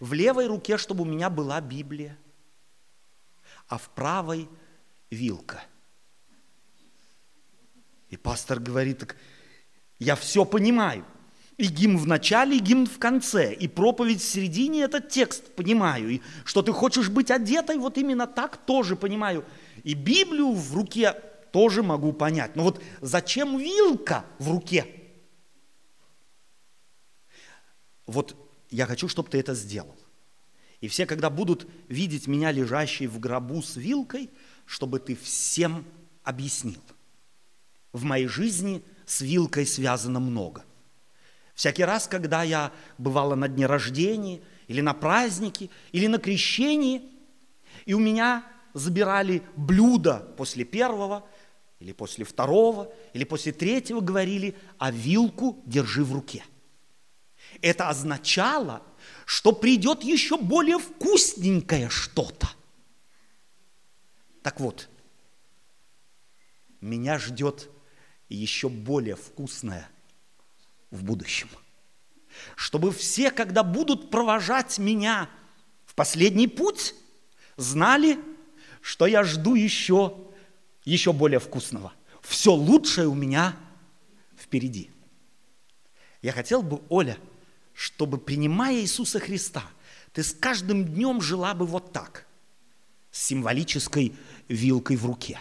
В 0.00 0.12
левой 0.12 0.46
руке, 0.46 0.78
чтобы 0.78 1.02
у 1.02 1.06
меня 1.06 1.30
была 1.30 1.60
Библия. 1.60 2.16
А 3.68 3.78
в 3.78 3.88
правой 3.90 4.48
вилка. 5.10 5.64
И 8.10 8.16
пастор 8.16 8.60
говорит, 8.60 8.98
так 8.98 9.16
я 9.98 10.16
все 10.16 10.44
понимаю. 10.44 11.04
И 11.56 11.66
гимн 11.66 11.98
в 11.98 12.06
начале, 12.06 12.56
и 12.56 12.60
гимн 12.60 12.86
в 12.86 12.98
конце, 12.98 13.54
и 13.54 13.68
проповедь 13.68 14.20
в 14.20 14.24
середине, 14.24 14.82
этот 14.82 15.08
текст 15.08 15.54
понимаю. 15.54 16.10
И 16.10 16.20
что 16.44 16.62
ты 16.62 16.72
хочешь 16.72 17.08
быть 17.08 17.30
одетой, 17.30 17.78
вот 17.78 17.96
именно 17.96 18.26
так 18.26 18.56
тоже 18.56 18.96
понимаю. 18.96 19.44
И 19.84 19.94
Библию 19.94 20.52
в 20.52 20.74
руке 20.74 21.12
тоже 21.52 21.84
могу 21.84 22.12
понять. 22.12 22.56
Но 22.56 22.64
вот 22.64 22.82
зачем 23.00 23.56
вилка 23.58 24.24
в 24.40 24.50
руке? 24.50 24.86
Вот 28.06 28.36
я 28.70 28.86
хочу, 28.86 29.08
чтобы 29.08 29.30
ты 29.30 29.38
это 29.38 29.54
сделал. 29.54 29.96
И 30.84 30.88
все, 30.88 31.06
когда 31.06 31.30
будут 31.30 31.66
видеть 31.88 32.26
меня 32.26 32.52
лежащей 32.52 33.06
в 33.06 33.18
гробу 33.18 33.62
с 33.62 33.76
вилкой, 33.76 34.28
чтобы 34.66 35.00
ты 35.00 35.16
всем 35.16 35.84
объяснил. 36.22 36.82
В 37.92 38.04
моей 38.04 38.26
жизни 38.26 38.82
с 39.06 39.22
вилкой 39.22 39.66
связано 39.66 40.20
много– 40.20 40.64
Всякий 41.54 41.84
раз, 41.84 42.08
когда 42.08 42.42
я 42.42 42.72
бывала 42.98 43.36
на 43.36 43.48
дне 43.48 43.66
рождения, 43.66 44.40
или 44.66 44.80
на 44.80 44.92
празднике, 44.92 45.70
или 45.92 46.06
на 46.06 46.18
крещении, 46.18 47.02
и 47.86 47.94
у 47.94 48.00
меня 48.00 48.44
забирали 48.72 49.42
блюдо 49.56 50.34
после 50.36 50.64
первого, 50.64 51.24
или 51.78 51.92
после 51.92 52.24
второго, 52.24 52.92
или 53.12 53.24
после 53.24 53.52
третьего, 53.52 54.00
говорили, 54.00 54.56
а 54.78 54.90
вилку 54.90 55.62
держи 55.64 56.02
в 56.02 56.12
руке. 56.12 56.42
Это 57.62 57.88
означало, 57.88 58.82
что 59.26 59.52
придет 59.52 60.02
еще 60.02 60.36
более 60.36 60.78
вкусненькое 60.78 61.88
что-то. 61.88 62.48
Так 64.42 64.60
вот, 64.60 64.88
меня 66.80 67.18
ждет 67.18 67.70
еще 68.28 68.68
более 68.68 69.16
вкусное 69.16 69.88
в 70.90 71.02
будущем. 71.02 71.48
Чтобы 72.56 72.92
все, 72.92 73.30
когда 73.30 73.62
будут 73.62 74.10
провожать 74.10 74.78
меня 74.78 75.30
в 75.86 75.94
последний 75.94 76.48
путь, 76.48 76.94
знали, 77.56 78.18
что 78.80 79.06
я 79.06 79.24
жду 79.24 79.54
еще, 79.54 80.16
еще 80.84 81.12
более 81.12 81.38
вкусного. 81.38 81.92
Все 82.20 82.52
лучшее 82.52 83.08
у 83.08 83.14
меня 83.14 83.56
впереди. 84.36 84.90
Я 86.22 86.32
хотел 86.32 86.62
бы, 86.62 86.82
Оля, 86.88 87.18
чтобы, 87.74 88.18
принимая 88.18 88.80
Иисуса 88.80 89.20
Христа, 89.20 89.64
ты 90.12 90.22
с 90.22 90.32
каждым 90.32 90.84
днем 90.84 91.20
жила 91.20 91.54
бы 91.54 91.66
вот 91.66 91.92
так, 91.92 92.26
с 93.10 93.22
символической 93.24 94.14
вилкой 94.48 94.96
в 94.96 95.04
руке. 95.04 95.38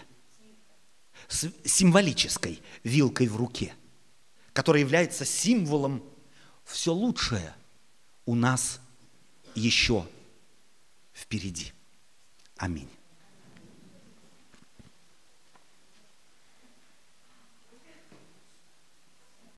С 1.28 1.50
символической 1.64 2.62
вилкой 2.84 3.28
в 3.28 3.38
руке– 3.38 3.74
который 4.54 4.82
является 4.82 5.26
символом 5.26 6.04
все 6.64 6.94
лучшее 6.94 7.54
у 8.26 8.36
нас 8.36 8.80
еще 9.56 10.08
впереди. 11.14 11.74
Аминь. 12.56 12.90